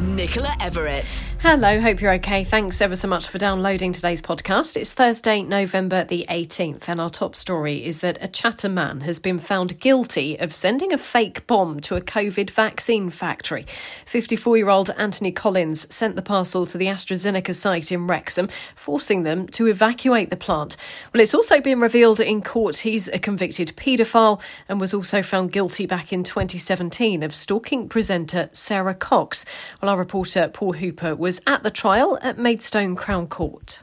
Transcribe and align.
Nicola 0.00 0.56
Everett. 0.60 1.22
Hello, 1.40 1.80
hope 1.80 2.00
you're 2.00 2.12
okay. 2.14 2.44
Thanks 2.44 2.80
ever 2.80 2.96
so 2.96 3.08
much 3.08 3.28
for 3.28 3.38
downloading 3.38 3.92
today's 3.92 4.20
podcast. 4.20 4.76
It's 4.76 4.92
Thursday, 4.92 5.42
November 5.42 6.04
the 6.04 6.26
18th, 6.28 6.88
and 6.88 7.00
our 7.00 7.08
top 7.08 7.34
story 7.34 7.84
is 7.84 8.00
that 8.00 8.18
a 8.20 8.28
Chatham 8.28 8.74
man 8.74 9.00
has 9.00 9.18
been 9.18 9.38
found 9.38 9.80
guilty 9.80 10.38
of 10.38 10.54
sending 10.54 10.92
a 10.92 10.98
fake 10.98 11.46
bomb 11.46 11.80
to 11.80 11.96
a 11.96 12.00
COVID 12.02 12.50
vaccine 12.50 13.08
factory. 13.08 13.64
54 14.04 14.56
year 14.58 14.68
old 14.68 14.90
Anthony 14.98 15.32
Collins 15.32 15.92
sent 15.94 16.16
the 16.16 16.22
parcel 16.22 16.66
to 16.66 16.76
the 16.76 16.86
AstraZeneca 16.86 17.54
site 17.54 17.90
in 17.90 18.06
Wrexham, 18.06 18.48
forcing 18.74 19.22
them 19.22 19.46
to 19.48 19.66
evacuate 19.66 20.28
the 20.28 20.36
plant. 20.36 20.76
Well, 21.12 21.22
it's 21.22 21.34
also 21.34 21.60
been 21.60 21.80
revealed 21.80 22.20
in 22.20 22.42
court 22.42 22.78
he's 22.78 23.08
a 23.08 23.18
convicted 23.18 23.74
paedophile 23.76 24.42
and 24.68 24.78
was 24.78 24.92
also 24.92 25.22
found 25.22 25.52
guilty 25.52 25.86
back 25.86 26.12
in 26.12 26.22
2017 26.22 27.22
of 27.22 27.34
stalking 27.34 27.88
presenter 27.88 28.50
Sara 28.52 28.94
Cox. 28.94 29.46
Well, 29.80 29.89
our 29.90 29.98
reporter 29.98 30.48
Paul 30.48 30.74
Hooper 30.74 31.16
was 31.16 31.40
at 31.48 31.64
the 31.64 31.70
trial 31.70 32.16
at 32.22 32.38
Maidstone 32.38 32.94
Crown 32.94 33.26
Court. 33.26 33.82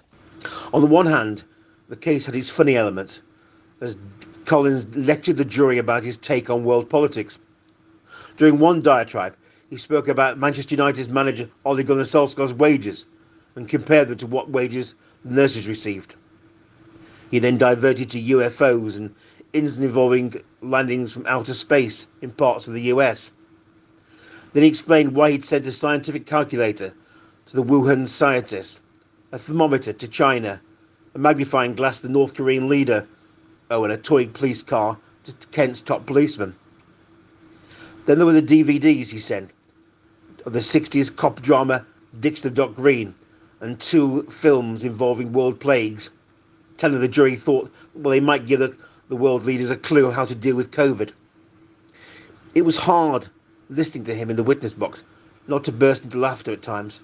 On 0.72 0.80
the 0.80 0.88
one 0.88 1.06
hand, 1.06 1.44
the 1.90 1.98
case 1.98 2.26
had 2.26 2.34
its 2.34 2.50
funny 2.50 2.78
element, 2.78 3.24
as 3.82 3.98
Collins 4.46 4.86
lectured 4.96 5.36
the 5.36 5.44
jury 5.44 5.78
about 5.80 6.06
his 6.06 6.16
take 6.16 6.50
on 6.50 6.64
world 6.64 6.90
politics. 6.90 7.40
During 8.38 8.58
one 8.58 8.82
diatribe, 8.82 9.36
he 9.70 9.76
spoke 9.76 10.08
about 10.08 10.38
Manchester 10.38 10.76
United's 10.76 11.10
manager 11.10 11.50
Ole 11.66 11.84
Gunnar 11.84 12.04
Solskjaer's 12.04 12.54
wages 12.54 13.05
and 13.58 13.68
compared 13.68 14.08
them 14.08 14.18
to 14.20 14.28
what 14.28 14.50
wages 14.50 14.96
nurses 15.26 15.68
received. 15.68 16.16
He 17.32 17.40
then 17.40 17.58
diverted 17.58 18.10
to 18.12 18.22
UFOs 18.22 18.96
and 18.96 19.14
incidents 19.52 19.90
involving 19.90 20.42
landings 20.62 21.12
from 21.12 21.26
outer 21.28 21.54
space 21.54 22.08
in 22.22 22.32
parts 22.32 22.70
of 22.70 22.76
the 22.76 22.84
US. 22.94 23.34
Then 24.58 24.63
he 24.63 24.70
explained 24.70 25.13
why 25.13 25.30
he'd 25.30 25.46
sent 25.46 25.68
a 25.68 25.72
scientific 25.72 26.26
calculator 26.26 26.91
to 27.46 27.55
the 27.55 27.62
Wuhan 27.62 28.08
scientist, 28.08 28.80
a 29.32 29.38
thermometer 29.38 29.94
to 29.94 30.08
China, 30.08 30.60
a 31.14 31.20
magnifying 31.20 31.76
glass 31.76 31.98
to 31.98 32.08
the 32.08 32.14
North 32.14 32.34
Korean 32.34 32.68
leader, 32.68 33.08
oh, 33.70 33.84
and 33.84 33.94
a 33.94 33.98
toy 33.98 34.26
police 34.26 34.64
car 34.64 34.98
to 35.26 35.48
Kent's 35.52 35.80
top 35.80 36.08
policeman. 36.08 36.55
Then 38.08 38.18
there 38.18 38.26
were 38.26 38.34
the 38.34 38.41
DVDs 38.41 39.12
he 39.12 39.20
sent 39.20 39.52
of 40.44 40.54
the 40.54 40.60
60s 40.60 41.16
cop 41.16 41.40
drama 41.44 41.86
Dixon 42.20 42.55
Dock 42.55 42.74
Green 42.74 43.14
and 43.62 43.80
two 43.80 44.24
films 44.24 44.84
involving 44.84 45.34
world 45.34 45.60
plagues, 45.60 46.10
telling 46.77 46.99
the 46.99 47.08
jury 47.08 47.36
thought, 47.36 47.71
well, 47.94 48.10
they 48.10 48.20
might 48.20 48.48
give 48.48 48.62
the, 48.62 48.76
the 49.08 49.16
world 49.16 49.46
leaders 49.46 49.70
a 49.70 49.77
clue 49.77 50.10
how 50.10 50.26
to 50.26 50.34
deal 50.34 50.55
with 50.55 50.71
COVID. 50.71 51.12
It 52.55 52.64
was 52.64 52.76
hard 52.76 53.30
listening 53.70 54.04
to 54.05 54.15
him 54.15 54.29
in 54.29 54.35
the 54.35 54.43
witness 54.43 54.73
box, 54.73 55.04
not 55.48 55.63
to 55.63 55.71
burst 55.71 56.04
into 56.04 56.18
laughter 56.18 56.51
at 56.51 56.62
times, 56.62 57.01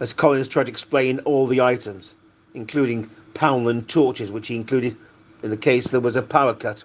as 0.00 0.12
Collins 0.12 0.48
tried 0.48 0.64
to 0.64 0.70
explain 0.70 1.18
all 1.20 1.46
the 1.46 1.60
items, 1.60 2.14
including 2.54 3.10
Poundland 3.34 3.86
torches, 3.86 4.32
which 4.32 4.48
he 4.48 4.54
included 4.54 4.96
in 5.42 5.50
the 5.50 5.56
case 5.56 5.88
there 5.88 6.00
was 6.00 6.16
a 6.16 6.22
power 6.22 6.54
cut. 6.54 6.84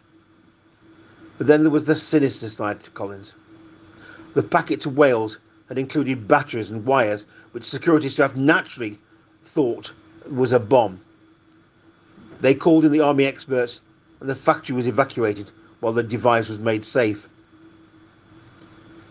But 1.38 1.48
then 1.48 1.64
there 1.64 1.72
was 1.72 1.86
the 1.86 1.96
sinister 1.96 2.50
side 2.50 2.84
to 2.84 2.92
Collins. 2.92 3.36
The 4.34 4.44
packet 4.44 4.82
to 4.82 4.90
Wales 4.90 5.40
had 5.68 5.78
included 5.78 6.28
batteries 6.28 6.70
and 6.70 6.86
wires, 6.86 7.26
which 7.54 7.64
security 7.64 8.10
staff 8.10 8.36
naturally 8.36 9.00
thought 9.44 9.94
was 10.30 10.52
a 10.52 10.60
bomb. 10.60 11.02
They 12.42 12.54
called 12.54 12.86
in 12.86 12.92
the 12.92 13.00
army 13.00 13.26
experts, 13.26 13.82
and 14.20 14.30
the 14.30 14.36
factory 14.36 14.76
was 14.76 14.88
evacuated 14.88 15.52
while 15.80 15.94
the 15.94 16.04
device 16.04 16.50
was 16.50 16.60
made 16.60 16.86
safe. 16.86 17.28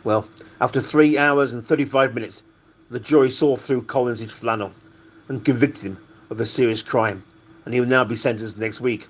Well, 0.05 0.29
after 0.61 0.81
three 0.81 1.19
hours 1.19 1.53
and 1.53 1.65
35 1.65 2.15
minutes, 2.15 2.43
the 2.91 3.01
jury 3.01 3.31
saw 3.31 3.57
through 3.57 3.83
Collins' 3.83 4.33
flannel 4.33 4.73
and 5.29 5.45
convicted 5.45 5.85
him 5.85 5.99
of 6.31 6.41
a 6.41 6.47
serious 6.47 6.83
crime, 6.83 7.23
and 7.65 7.75
he 7.75 7.81
will 7.81 7.89
now 7.89 8.05
be 8.05 8.17
sentenced 8.17 8.59
next 8.59 8.81
week. 8.81 9.09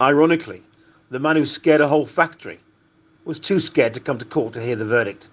Ironically, 0.00 0.62
the 1.10 1.18
man 1.18 1.36
who 1.36 1.44
scared 1.44 1.80
a 1.80 1.88
whole 1.88 2.06
factory 2.06 2.60
was 3.24 3.38
too 3.38 3.60
scared 3.60 3.94
to 3.94 4.00
come 4.00 4.18
to 4.18 4.24
court 4.24 4.54
to 4.54 4.62
hear 4.62 4.76
the 4.76 4.84
verdict. 4.84 5.28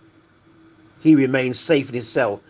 He 1.01 1.15
remains 1.15 1.59
safe 1.59 1.87
in 1.87 1.95
his 1.95 2.09
cell, 2.09 2.41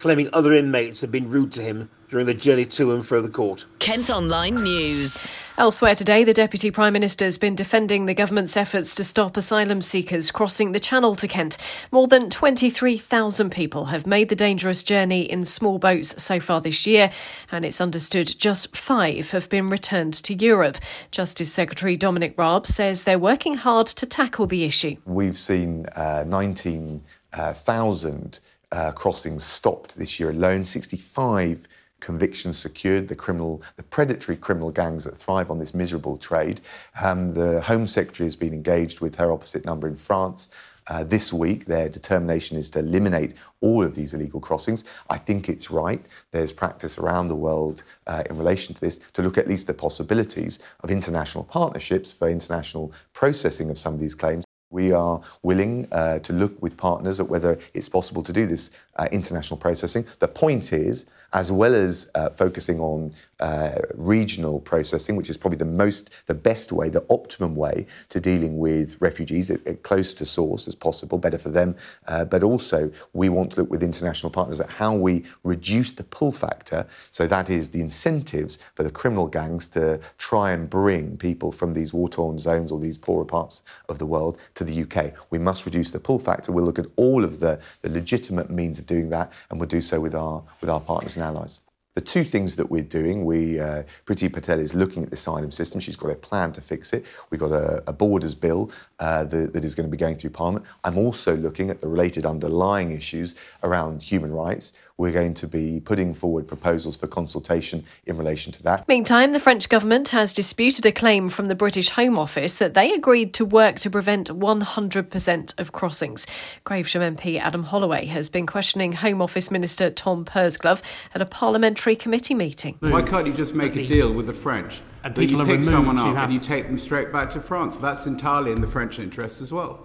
claiming 0.00 0.28
other 0.32 0.52
inmates 0.52 1.00
had 1.00 1.10
been 1.10 1.30
rude 1.30 1.52
to 1.52 1.62
him 1.62 1.88
during 2.10 2.26
the 2.26 2.34
journey 2.34 2.66
to 2.66 2.92
and 2.92 3.06
fro 3.06 3.22
the 3.22 3.28
court. 3.28 3.64
Kent 3.78 4.10
Online 4.10 4.56
News. 4.56 5.26
Elsewhere 5.62 5.94
today, 5.94 6.24
the 6.24 6.34
Deputy 6.34 6.72
Prime 6.72 6.92
Minister 6.92 7.24
has 7.24 7.38
been 7.38 7.54
defending 7.54 8.06
the 8.06 8.14
government's 8.14 8.56
efforts 8.56 8.96
to 8.96 9.04
stop 9.04 9.36
asylum 9.36 9.80
seekers 9.80 10.32
crossing 10.32 10.72
the 10.72 10.80
Channel 10.80 11.14
to 11.14 11.28
Kent. 11.28 11.56
More 11.92 12.08
than 12.08 12.30
23,000 12.30 13.50
people 13.50 13.84
have 13.84 14.04
made 14.04 14.28
the 14.28 14.34
dangerous 14.34 14.82
journey 14.82 15.20
in 15.20 15.44
small 15.44 15.78
boats 15.78 16.20
so 16.20 16.40
far 16.40 16.60
this 16.60 16.84
year, 16.84 17.12
and 17.52 17.64
it's 17.64 17.80
understood 17.80 18.34
just 18.36 18.76
five 18.76 19.30
have 19.30 19.48
been 19.48 19.68
returned 19.68 20.14
to 20.14 20.34
Europe. 20.34 20.78
Justice 21.12 21.52
Secretary 21.52 21.96
Dominic 21.96 22.34
Raab 22.36 22.66
says 22.66 23.04
they're 23.04 23.16
working 23.16 23.54
hard 23.54 23.86
to 23.86 24.04
tackle 24.04 24.48
the 24.48 24.64
issue. 24.64 24.96
We've 25.04 25.38
seen 25.38 25.86
uh, 25.94 26.24
19,000 26.26 28.40
uh, 28.72 28.90
crossings 28.90 29.44
stopped 29.44 29.96
this 29.96 30.18
year 30.18 30.30
alone, 30.30 30.64
65 30.64 31.68
convictions 32.02 32.58
secured, 32.58 33.08
the 33.08 33.16
criminal, 33.16 33.62
the 33.76 33.82
predatory 33.82 34.36
criminal 34.36 34.70
gangs 34.70 35.04
that 35.04 35.16
thrive 35.16 35.50
on 35.50 35.58
this 35.58 35.72
miserable 35.72 36.18
trade. 36.18 36.60
Um, 37.02 37.34
the 37.34 37.62
Home 37.62 37.86
Secretary 37.86 38.26
has 38.26 38.36
been 38.36 38.52
engaged 38.52 39.00
with 39.00 39.14
her 39.16 39.32
opposite 39.32 39.64
number 39.64 39.86
in 39.88 39.96
France. 39.96 40.48
Uh, 40.88 41.04
this 41.04 41.32
week, 41.32 41.66
their 41.66 41.88
determination 41.88 42.56
is 42.56 42.68
to 42.70 42.80
eliminate 42.80 43.36
all 43.60 43.84
of 43.84 43.94
these 43.94 44.14
illegal 44.14 44.40
crossings. 44.40 44.84
I 45.08 45.16
think 45.16 45.48
it's 45.48 45.70
right. 45.70 46.04
There's 46.32 46.50
practice 46.50 46.98
around 46.98 47.28
the 47.28 47.36
world 47.36 47.84
uh, 48.08 48.24
in 48.28 48.36
relation 48.36 48.74
to 48.74 48.80
this 48.80 48.98
to 49.12 49.22
look 49.22 49.38
at 49.38 49.46
least 49.46 49.68
the 49.68 49.74
possibilities 49.74 50.58
of 50.80 50.90
international 50.90 51.44
partnerships 51.44 52.12
for 52.12 52.28
international 52.28 52.92
processing 53.12 53.70
of 53.70 53.78
some 53.78 53.94
of 53.94 54.00
these 54.00 54.16
claims. 54.16 54.44
We 54.70 54.90
are 54.90 55.20
willing 55.42 55.86
uh, 55.92 56.18
to 56.20 56.32
look 56.32 56.60
with 56.60 56.76
partners 56.76 57.20
at 57.20 57.28
whether 57.28 57.58
it's 57.74 57.90
possible 57.90 58.22
to 58.22 58.32
do 58.32 58.46
this 58.46 58.70
uh, 58.96 59.06
international 59.12 59.58
processing. 59.58 60.06
The 60.18 60.28
point 60.28 60.72
is, 60.72 61.06
as 61.32 61.50
well 61.50 61.74
as 61.74 62.10
uh, 62.14 62.30
focusing 62.30 62.80
on 62.80 63.12
uh, 63.40 63.80
regional 63.94 64.60
processing, 64.60 65.16
which 65.16 65.28
is 65.28 65.36
probably 65.36 65.56
the 65.56 65.64
most, 65.64 66.10
the 66.26 66.34
best 66.34 66.70
way, 66.70 66.88
the 66.88 67.04
optimum 67.10 67.56
way 67.56 67.86
to 68.08 68.20
dealing 68.20 68.58
with 68.58 69.00
refugees, 69.00 69.50
close 69.82 70.14
to 70.14 70.24
source 70.24 70.68
as 70.68 70.74
possible, 70.76 71.18
better 71.18 71.38
for 71.38 71.48
them. 71.48 71.74
Uh, 72.06 72.24
but 72.24 72.42
also, 72.44 72.90
we 73.12 73.28
want 73.28 73.50
to 73.50 73.60
look 73.60 73.70
with 73.70 73.82
international 73.82 74.30
partners 74.30 74.60
at 74.60 74.68
how 74.68 74.94
we 74.94 75.24
reduce 75.42 75.90
the 75.92 76.04
pull 76.04 76.30
factor. 76.30 76.86
So 77.10 77.26
that 77.26 77.50
is 77.50 77.70
the 77.70 77.80
incentives 77.80 78.58
for 78.74 78.84
the 78.84 78.90
criminal 78.90 79.26
gangs 79.26 79.68
to 79.70 80.00
try 80.18 80.52
and 80.52 80.70
bring 80.70 81.16
people 81.16 81.50
from 81.50 81.74
these 81.74 81.92
war-torn 81.92 82.38
zones 82.38 82.70
or 82.70 82.78
these 82.78 82.98
poorer 82.98 83.24
parts 83.24 83.62
of 83.88 83.98
the 83.98 84.06
world 84.06 84.38
to 84.54 84.62
the 84.62 84.82
UK. 84.82 85.14
We 85.30 85.38
must 85.38 85.66
reduce 85.66 85.90
the 85.90 85.98
pull 85.98 86.20
factor. 86.20 86.52
We'll 86.52 86.64
look 86.64 86.78
at 86.78 86.86
all 86.94 87.24
of 87.24 87.40
the, 87.40 87.60
the 87.80 87.88
legitimate 87.88 88.50
means 88.50 88.78
of 88.78 88.86
doing 88.86 89.08
that, 89.10 89.32
and 89.50 89.58
we'll 89.58 89.68
do 89.68 89.80
so 89.80 89.98
with 89.98 90.14
our 90.14 90.44
with 90.60 90.70
our 90.70 90.80
partners 90.80 91.16
and 91.22 91.36
allies. 91.36 91.60
The 91.94 92.00
two 92.00 92.24
things 92.24 92.56
that 92.56 92.70
we're 92.70 92.82
doing, 92.82 93.26
we 93.26 93.60
uh, 93.60 93.82
Priti 94.06 94.32
Patel 94.32 94.58
is 94.58 94.74
looking 94.74 95.02
at 95.02 95.10
the 95.10 95.14
asylum 95.14 95.50
system. 95.50 95.78
She's 95.78 95.94
got 95.96 96.10
a 96.10 96.14
plan 96.14 96.50
to 96.52 96.62
fix 96.62 96.94
it. 96.94 97.04
We've 97.28 97.38
got 97.38 97.52
a, 97.52 97.82
a 97.86 97.92
borders 97.92 98.34
bill 98.34 98.72
uh, 98.98 99.24
that, 99.24 99.52
that 99.52 99.62
is 99.62 99.74
going 99.74 99.86
to 99.86 99.90
be 99.90 99.98
going 99.98 100.16
through 100.16 100.30
Parliament. 100.30 100.64
I'm 100.84 100.96
also 100.96 101.36
looking 101.36 101.68
at 101.70 101.80
the 101.80 101.88
related 101.88 102.24
underlying 102.24 102.92
issues 102.92 103.34
around 103.62 104.00
human 104.00 104.32
rights. 104.32 104.72
We're 104.96 105.12
going 105.12 105.34
to 105.34 105.46
be 105.46 105.80
putting 105.80 106.14
forward 106.14 106.46
proposals 106.46 106.96
for 106.96 107.06
consultation 107.06 107.84
in 108.06 108.16
relation 108.16 108.52
to 108.52 108.62
that. 108.64 108.86
Meantime, 108.88 109.32
the 109.32 109.40
French 109.40 109.68
government 109.68 110.10
has 110.10 110.32
disputed 110.32 110.84
a 110.84 110.92
claim 110.92 111.28
from 111.28 111.46
the 111.46 111.54
British 111.54 111.90
Home 111.90 112.18
Office 112.18 112.58
that 112.58 112.74
they 112.74 112.92
agreed 112.92 113.32
to 113.34 113.44
work 113.44 113.76
to 113.80 113.90
prevent 113.90 114.28
100% 114.28 115.58
of 115.58 115.72
crossings. 115.72 116.26
Gravesham 116.66 117.16
MP 117.16 117.40
Adam 117.40 117.64
Holloway 117.64 118.06
has 118.06 118.28
been 118.28 118.46
questioning 118.46 118.92
Home 118.92 119.22
Office 119.22 119.50
Minister 119.50 119.90
Tom 119.90 120.24
Pursglove 120.24 120.82
at 121.14 121.22
a 121.22 121.26
parliamentary 121.26 121.96
committee 121.96 122.34
meeting. 122.34 122.76
Why 122.80 123.02
can't 123.02 123.26
you 123.26 123.32
just 123.32 123.54
make 123.54 123.76
a 123.76 123.86
deal 123.86 124.12
with 124.12 124.26
the 124.26 124.34
French? 124.34 124.82
And 125.04 125.14
that 125.14 125.20
people 125.20 125.38
you 125.38 125.42
are 125.42 125.46
pick 125.46 125.64
someone 125.64 125.98
up 125.98 126.14
have- 126.14 126.24
and 126.24 126.32
you 126.32 126.38
take 126.38 126.66
them 126.66 126.78
straight 126.78 127.12
back 127.12 127.30
to 127.30 127.40
France. 127.40 127.76
That's 127.76 128.06
entirely 128.06 128.52
in 128.52 128.60
the 128.60 128.68
French 128.68 128.98
interest 128.98 129.40
as 129.40 129.50
well. 129.50 129.80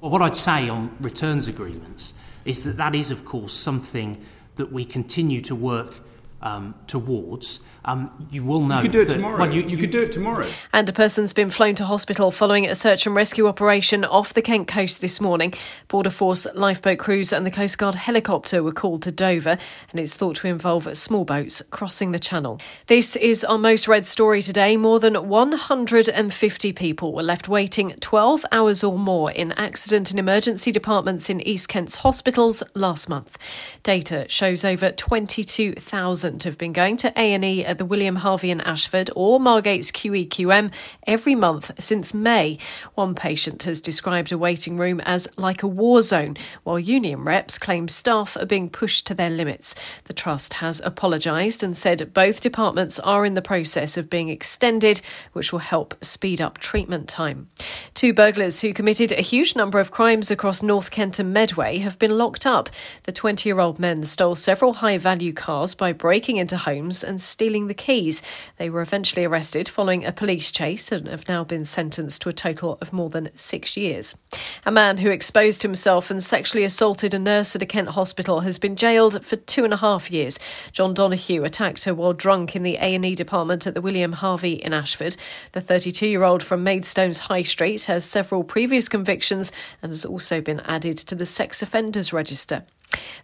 Well, 0.00 0.10
what 0.10 0.22
I'd 0.22 0.36
say 0.36 0.68
on 0.68 0.96
returns 1.00 1.48
agreements 1.48 2.14
is 2.44 2.62
that 2.62 2.76
that 2.76 2.94
is, 2.94 3.10
of 3.10 3.24
course, 3.24 3.52
something 3.52 4.16
that 4.60 4.70
we 4.70 4.84
continue 4.84 5.40
to 5.40 5.54
work 5.54 6.00
um, 6.42 6.74
towards, 6.86 7.60
um, 7.84 8.26
you 8.30 8.44
will 8.44 8.62
know. 8.62 8.76
You 8.76 8.82
could 8.82 8.92
do 8.92 9.00
it 9.02 9.06
that, 9.06 9.14
tomorrow. 9.14 9.38
Well, 9.38 9.52
you, 9.52 9.62
you, 9.62 9.76
could 9.76 9.90
do 9.90 10.02
it 10.02 10.12
tomorrow. 10.12 10.48
And 10.72 10.88
a 10.88 10.92
person's 10.92 11.32
been 11.32 11.50
flown 11.50 11.74
to 11.76 11.84
hospital 11.84 12.30
following 12.30 12.66
a 12.66 12.74
search 12.74 13.06
and 13.06 13.14
rescue 13.14 13.46
operation 13.46 14.04
off 14.04 14.32
the 14.32 14.42
Kent 14.42 14.68
coast 14.68 15.00
this 15.00 15.20
morning. 15.20 15.52
Border 15.88 16.10
Force 16.10 16.46
lifeboat 16.54 16.98
crews 16.98 17.32
and 17.32 17.44
the 17.44 17.50
Coast 17.50 17.78
Guard 17.78 17.94
helicopter 17.94 18.62
were 18.62 18.72
called 18.72 19.02
to 19.02 19.12
Dover, 19.12 19.58
and 19.90 20.00
it's 20.00 20.14
thought 20.14 20.36
to 20.36 20.48
involve 20.48 20.96
small 20.96 21.24
boats 21.24 21.62
crossing 21.70 22.12
the 22.12 22.18
channel. 22.18 22.60
This 22.86 23.16
is 23.16 23.44
our 23.44 23.58
most 23.58 23.88
read 23.88 24.06
story 24.06 24.42
today. 24.42 24.76
More 24.76 25.00
than 25.00 25.28
150 25.28 26.72
people 26.72 27.12
were 27.12 27.22
left 27.22 27.48
waiting 27.48 27.94
12 28.00 28.44
hours 28.52 28.82
or 28.84 28.98
more 28.98 29.30
in 29.30 29.52
accident 29.52 30.10
and 30.10 30.18
emergency 30.18 30.72
departments 30.72 31.28
in 31.28 31.40
East 31.42 31.68
Kent's 31.68 31.96
hospitals 31.96 32.62
last 32.74 33.08
month. 33.08 33.36
Data 33.82 34.26
shows 34.28 34.64
over 34.64 34.90
22,000 34.92 36.29
have 36.38 36.56
been 36.56 36.72
going 36.72 36.96
to 36.98 37.12
A&E 37.16 37.64
at 37.64 37.78
the 37.78 37.84
William 37.84 38.16
Harvey 38.16 38.50
in 38.50 38.60
Ashford 38.60 39.10
or 39.16 39.40
Margate's 39.40 39.90
QEQM 39.90 40.72
every 41.06 41.34
month 41.34 41.72
since 41.78 42.14
May. 42.14 42.56
One 42.94 43.14
patient 43.14 43.64
has 43.64 43.80
described 43.80 44.30
a 44.30 44.38
waiting 44.38 44.78
room 44.78 45.00
as 45.00 45.28
like 45.36 45.62
a 45.62 45.66
war 45.66 46.02
zone, 46.02 46.36
while 46.62 46.78
union 46.78 47.24
reps 47.24 47.58
claim 47.58 47.88
staff 47.88 48.36
are 48.36 48.46
being 48.46 48.70
pushed 48.70 49.06
to 49.08 49.14
their 49.14 49.28
limits. 49.28 49.74
The 50.04 50.12
Trust 50.12 50.54
has 50.54 50.80
apologised 50.80 51.62
and 51.62 51.76
said 51.76 52.14
both 52.14 52.40
departments 52.40 53.00
are 53.00 53.26
in 53.26 53.34
the 53.34 53.42
process 53.42 53.96
of 53.96 54.08
being 54.08 54.28
extended, 54.28 55.02
which 55.32 55.52
will 55.52 55.58
help 55.58 56.02
speed 56.04 56.40
up 56.40 56.58
treatment 56.58 57.08
time. 57.08 57.48
Two 57.94 58.14
burglars 58.14 58.60
who 58.60 58.72
committed 58.72 59.10
a 59.12 59.22
huge 59.22 59.56
number 59.56 59.80
of 59.80 59.90
crimes 59.90 60.30
across 60.30 60.62
North 60.62 60.90
Kent 60.90 61.18
and 61.18 61.32
Medway 61.32 61.78
have 61.78 61.98
been 61.98 62.16
locked 62.16 62.46
up. 62.46 62.68
The 63.02 63.12
20 63.12 63.48
year 63.48 63.58
old 63.58 63.78
men 63.78 64.04
stole 64.04 64.36
several 64.36 64.74
high 64.74 64.98
value 64.98 65.32
cars 65.32 65.74
by 65.74 65.92
breaking 65.92 66.19
into 66.28 66.56
homes 66.56 67.02
and 67.02 67.20
stealing 67.20 67.66
the 67.66 67.74
keys. 67.74 68.22
They 68.56 68.68
were 68.68 68.82
eventually 68.82 69.24
arrested 69.24 69.68
following 69.68 70.04
a 70.04 70.12
police 70.12 70.52
chase 70.52 70.92
and 70.92 71.08
have 71.08 71.28
now 71.28 71.44
been 71.44 71.64
sentenced 71.64 72.22
to 72.22 72.28
a 72.28 72.32
total 72.32 72.78
of 72.80 72.92
more 72.92 73.10
than 73.10 73.30
six 73.36 73.76
years. 73.76 74.16
A 74.66 74.70
man 74.70 74.98
who 74.98 75.10
exposed 75.10 75.62
himself 75.62 76.10
and 76.10 76.22
sexually 76.22 76.64
assaulted 76.64 77.14
a 77.14 77.18
nurse 77.18 77.56
at 77.56 77.62
a 77.62 77.66
Kent 77.66 77.90
hospital 77.90 78.40
has 78.40 78.58
been 78.58 78.76
jailed 78.76 79.24
for 79.24 79.36
two 79.36 79.64
and 79.64 79.72
a 79.72 79.78
half 79.78 80.10
years. 80.10 80.38
John 80.72 80.94
Donahue 80.94 81.44
attacked 81.44 81.84
her 81.84 81.94
while 81.94 82.12
drunk 82.12 82.54
in 82.54 82.62
the 82.62 82.76
A&E 82.76 83.14
department 83.14 83.66
at 83.66 83.74
the 83.74 83.80
William 83.80 84.12
Harvey 84.12 84.54
in 84.54 84.72
Ashford. 84.72 85.16
The 85.52 85.60
32-year-old 85.60 86.42
from 86.42 86.64
Maidstone's 86.64 87.20
High 87.20 87.42
Street 87.42 87.84
has 87.84 88.04
several 88.04 88.44
previous 88.44 88.88
convictions 88.88 89.52
and 89.82 89.90
has 89.90 90.04
also 90.04 90.40
been 90.40 90.60
added 90.60 90.98
to 90.98 91.14
the 91.14 91.26
sex 91.26 91.62
offenders 91.62 92.12
register. 92.12 92.64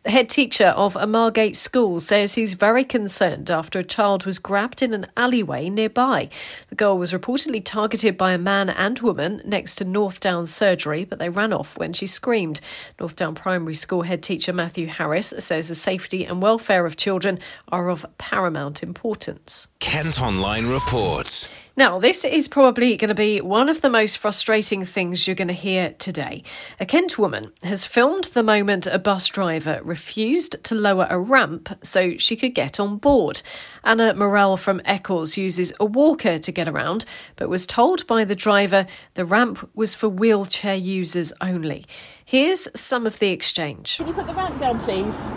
The 0.02 0.12
head 0.12 0.28
teacher 0.28 0.68
of 0.68 0.94
a 0.94 1.06
Margate 1.06 1.56
school 1.56 1.98
says 1.98 2.34
he's 2.34 2.54
very 2.54 2.84
concerned 2.84 3.50
after 3.50 3.80
a 3.80 3.84
child 3.84 4.24
was 4.24 4.38
grabbed 4.38 4.80
in 4.80 4.94
an 4.94 5.06
alleyway 5.16 5.68
nearby. 5.68 6.28
The 6.68 6.76
girl 6.76 6.96
was 6.96 7.12
reportedly 7.12 7.64
targeted 7.64 8.16
by 8.16 8.32
a 8.32 8.38
man 8.38 8.70
and 8.70 9.00
woman 9.00 9.42
next 9.44 9.74
to 9.76 9.84
Northdown 9.84 10.46
Surgery, 10.46 11.04
but 11.04 11.18
they 11.18 11.28
ran 11.28 11.52
off 11.52 11.76
when 11.76 11.92
she 11.92 12.06
screamed. 12.06 12.60
Northdown 13.00 13.34
Primary 13.34 13.74
School 13.74 14.02
head 14.02 14.22
teacher 14.22 14.52
Matthew 14.52 14.86
Harris 14.86 15.34
says 15.38 15.68
the 15.68 15.74
safety 15.74 16.24
and 16.24 16.40
welfare 16.40 16.86
of 16.86 16.96
children 16.96 17.40
are 17.68 17.90
of 17.90 18.06
paramount 18.18 18.84
importance. 18.84 19.66
Kent 19.80 20.22
Online 20.22 20.66
reports. 20.66 21.48
Now, 21.78 21.99
this 21.99 22.25
is 22.25 22.49
probably 22.49 22.96
going 22.96 23.11
to 23.11 23.14
be 23.14 23.43
one 23.43 23.69
of 23.69 23.82
the 23.82 23.90
most 23.90 24.17
frustrating 24.17 24.87
things 24.87 25.26
you're 25.26 25.37
going 25.37 25.49
to 25.49 25.55
hear 25.55 25.93
today. 25.99 26.43
A 26.81 26.87
Kent 26.87 27.19
woman 27.19 27.52
has 27.62 27.84
filmed 27.84 28.25
the 28.25 28.43
moment 28.43 28.87
a 28.87 28.99
bus 28.99 29.26
driver 29.26 29.81
refused 29.84 30.64
to 30.64 30.75
lower 30.75 31.06
a 31.11 31.19
ramp 31.19 31.76
so 31.82 32.17
she 32.17 32.34
could 32.34 32.55
get 32.55 32.81
on 32.81 32.96
board. 32.96 33.43
Anna 33.84 34.14
Morell 34.14 34.56
from 34.56 34.81
Eccles 34.87 35.37
uses 35.37 35.75
a 35.78 35.84
walker 35.84 36.38
to 36.38 36.50
get 36.50 36.67
around, 36.67 37.05
but 37.37 37.50
was 37.50 37.67
told 37.67 38.06
by 38.06 38.25
the 38.25 38.34
driver 38.34 38.87
the 39.12 39.26
ramp 39.26 39.69
was 39.75 39.94
for 39.94 40.08
wheelchair 40.08 40.76
users 40.76 41.31
only. 41.43 41.84
Here's 42.25 42.69
some 42.75 43.06
of 43.06 43.19
the 43.19 43.32
exchange. 43.32 43.99
Can 43.99 44.06
you 44.06 44.14
put 44.14 44.26
the 44.26 44.32
ramp 44.32 44.58
down, 44.58 44.81
please? 44.81 45.28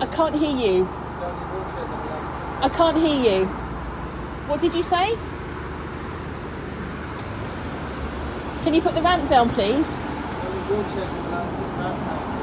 I 0.00 0.08
can't 0.12 0.34
hear 0.34 0.50
you. 0.50 0.88
I 2.60 2.68
can't 2.74 2.96
hear 2.96 3.38
you. 3.38 3.69
What 4.50 4.60
did 4.60 4.74
you 4.74 4.82
say? 4.82 5.14
Can 8.64 8.74
you 8.74 8.80
put 8.80 8.96
the 8.96 9.00
ramp 9.00 9.30
down, 9.30 9.48
please? 9.50 9.86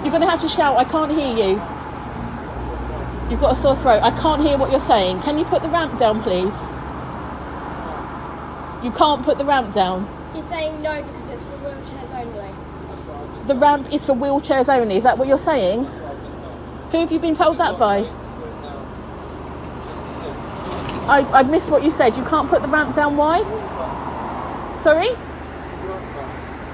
You're 0.03 0.11
going 0.11 0.21
to 0.21 0.29
have 0.29 0.39
to 0.39 0.47
shout. 0.47 0.77
I 0.77 0.85
can't 0.85 1.11
hear 1.11 1.35
you. 1.35 1.61
You've 3.29 3.41
got 3.41 3.51
a 3.51 3.55
sore 3.57 3.75
throat. 3.75 4.01
I 4.03 4.11
can't 4.21 4.41
hear 4.41 4.57
what 4.57 4.71
you're 4.71 4.79
saying. 4.79 5.21
Can 5.23 5.37
you 5.37 5.43
put 5.43 5.61
the 5.61 5.67
ramp 5.67 5.99
down, 5.99 6.23
please? 6.23 6.55
You 8.85 8.91
can't 8.91 9.21
put 9.25 9.37
the 9.37 9.43
ramp 9.43 9.73
down. 9.73 10.07
He's 10.33 10.45
saying 10.45 10.81
no 10.81 11.03
because 11.03 11.27
it's 11.27 11.43
for 11.43 11.57
wheelchairs 11.57 12.25
only. 12.25 13.47
The 13.47 13.55
ramp 13.55 13.93
is 13.93 14.05
for 14.05 14.13
wheelchairs 14.13 14.69
only. 14.73 14.95
Is 14.95 15.03
that 15.03 15.17
what 15.17 15.27
you're 15.27 15.37
saying? 15.37 15.83
Who 15.83 16.99
have 16.99 17.11
you 17.11 17.19
been 17.19 17.35
told 17.35 17.57
that 17.57 17.77
by? 17.77 18.07
I, 21.07 21.21
I 21.31 21.43
missed 21.43 21.71
what 21.71 21.83
you 21.83 21.91
said. 21.91 22.17
You 22.17 22.23
can't 22.25 22.49
put 22.49 22.61
the 22.61 22.67
ramp 22.67 22.95
down. 22.95 23.15
Why? 23.15 23.39
Sorry? 24.79 25.09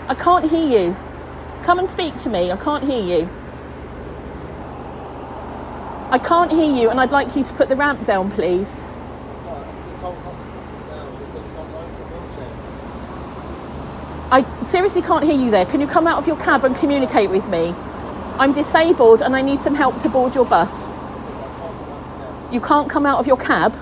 I 0.08 0.16
can't 0.16 0.50
hear 0.50 0.68
you. 0.68 0.96
Come 1.64 1.80
and 1.80 1.90
speak 1.90 2.18
to 2.20 2.30
me. 2.30 2.52
I 2.52 2.58
can't 2.58 2.84
hear 2.84 3.02
you. 3.02 3.30
I 6.10 6.20
can't 6.20 6.52
hear 6.52 6.76
you, 6.76 6.90
and 6.90 7.00
I'd 7.00 7.12
like 7.12 7.36
you 7.36 7.44
to 7.44 7.54
put 7.54 7.70
the 7.70 7.76
ramp 7.76 8.06
down, 8.06 8.30
please. 8.32 8.70
I 14.32 14.44
seriously 14.64 15.04
can't 15.04 15.24
hear 15.24 15.36
you 15.36 15.52
there. 15.52 15.66
Can 15.66 15.80
you 15.80 15.86
come 15.86 16.08
out 16.08 16.18
of 16.18 16.26
your 16.26 16.38
cab 16.38 16.64
and 16.64 16.76
communicate 16.76 17.30
with 17.30 17.48
me? 17.50 17.74
I'm 18.40 18.52
disabled 18.52 19.22
and 19.22 19.36
I 19.36 19.44
need 19.44 19.60
some 19.60 19.76
help 19.76 20.00
to 20.00 20.10
board 20.10 20.34
your 20.34 20.46
bus. 20.46 20.96
You 22.52 22.60
can't 22.60 22.90
come 22.90 23.06
out 23.06 23.20
of 23.20 23.28
your 23.28 23.38
cab. 23.38 23.78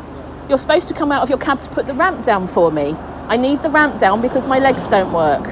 You're 0.50 0.58
supposed 0.58 0.88
to 0.90 0.94
come 0.94 1.12
out 1.12 1.24
of 1.24 1.30
your 1.30 1.38
cab 1.38 1.62
to 1.62 1.70
put 1.70 1.88
the 1.88 1.94
ramp 1.94 2.26
down 2.26 2.48
for 2.48 2.72
me. 2.72 2.96
I 3.28 3.38
need 3.38 3.64
the 3.64 3.70
ramp 3.70 4.00
down 4.00 4.22
because 4.22 4.48
my 4.48 4.60
legs 4.60 4.88
don't 4.88 5.14
work. 5.14 5.48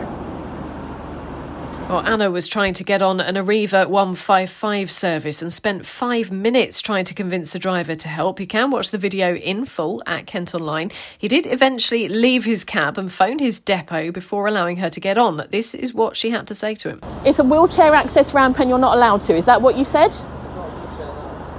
Well, 1.90 2.06
Anna 2.06 2.30
was 2.30 2.48
trying 2.48 2.76
to 2.76 2.84
get 2.84 3.02
on 3.02 3.20
an 3.20 3.34
Arriva 3.34 3.90
155 3.90 4.92
service 4.92 5.42
and 5.42 5.52
spent 5.52 5.88
five 5.88 6.30
minutes 6.30 6.84
trying 6.84 7.04
to 7.06 7.16
convince 7.16 7.54
the 7.54 7.58
driver 7.58 7.96
to 7.96 8.08
help. 8.08 8.40
You 8.40 8.46
can 8.46 8.70
watch 8.70 8.92
the 8.92 9.00
video 9.00 9.34
in 9.34 9.66
full 9.66 10.04
at 10.06 10.28
Kent 10.28 10.54
Online. 10.54 10.92
He 11.18 11.28
did 11.28 11.48
eventually 11.48 12.08
leave 12.08 12.46
his 12.46 12.64
cab 12.64 13.00
and 13.00 13.12
phone 13.12 13.40
his 13.40 13.60
depot 13.60 14.12
before 14.12 14.46
allowing 14.46 14.78
her 14.78 14.92
to 14.92 15.00
get 15.00 15.18
on. 15.18 15.48
This 15.50 15.74
is 15.74 15.92
what 15.92 16.16
she 16.16 16.30
had 16.30 16.46
to 16.50 16.54
say 16.54 16.76
to 16.76 16.90
him. 16.90 17.02
It's 17.26 17.40
a 17.40 17.44
wheelchair 17.44 17.96
access 17.96 18.36
ramp 18.36 18.60
and 18.60 18.70
you're 18.70 18.78
not 18.78 18.96
allowed 18.96 19.24
to. 19.24 19.34
Is 19.34 19.46
that 19.46 19.64
what 19.64 19.76
you 19.76 19.84
said? 19.84 20.16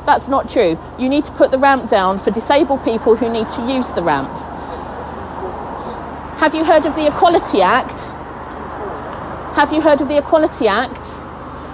That's 0.07 0.29
not 0.29 0.49
true. 0.49 0.79
You 0.99 1.09
need 1.09 1.25
to 1.25 1.33
put 1.33 1.51
the 1.51 1.59
ramp 1.59 1.91
down 1.91 2.19
for 2.19 2.31
disabled 2.31 2.83
people 2.85 3.17
who 3.17 3.29
need 3.29 3.49
to 3.51 3.63
use 3.71 3.91
the 3.93 4.03
ramp. 4.03 4.31
Have 6.39 6.55
you 6.55 6.65
heard 6.65 6.87
of 6.87 6.95
the 6.95 7.07
Equality 7.07 7.61
Act? 7.63 8.17
Have 9.57 9.73
you 9.73 9.81
heard 9.81 10.01
of 10.01 10.09
the 10.09 10.17
Equality 10.17 10.69
Act? 10.69 11.05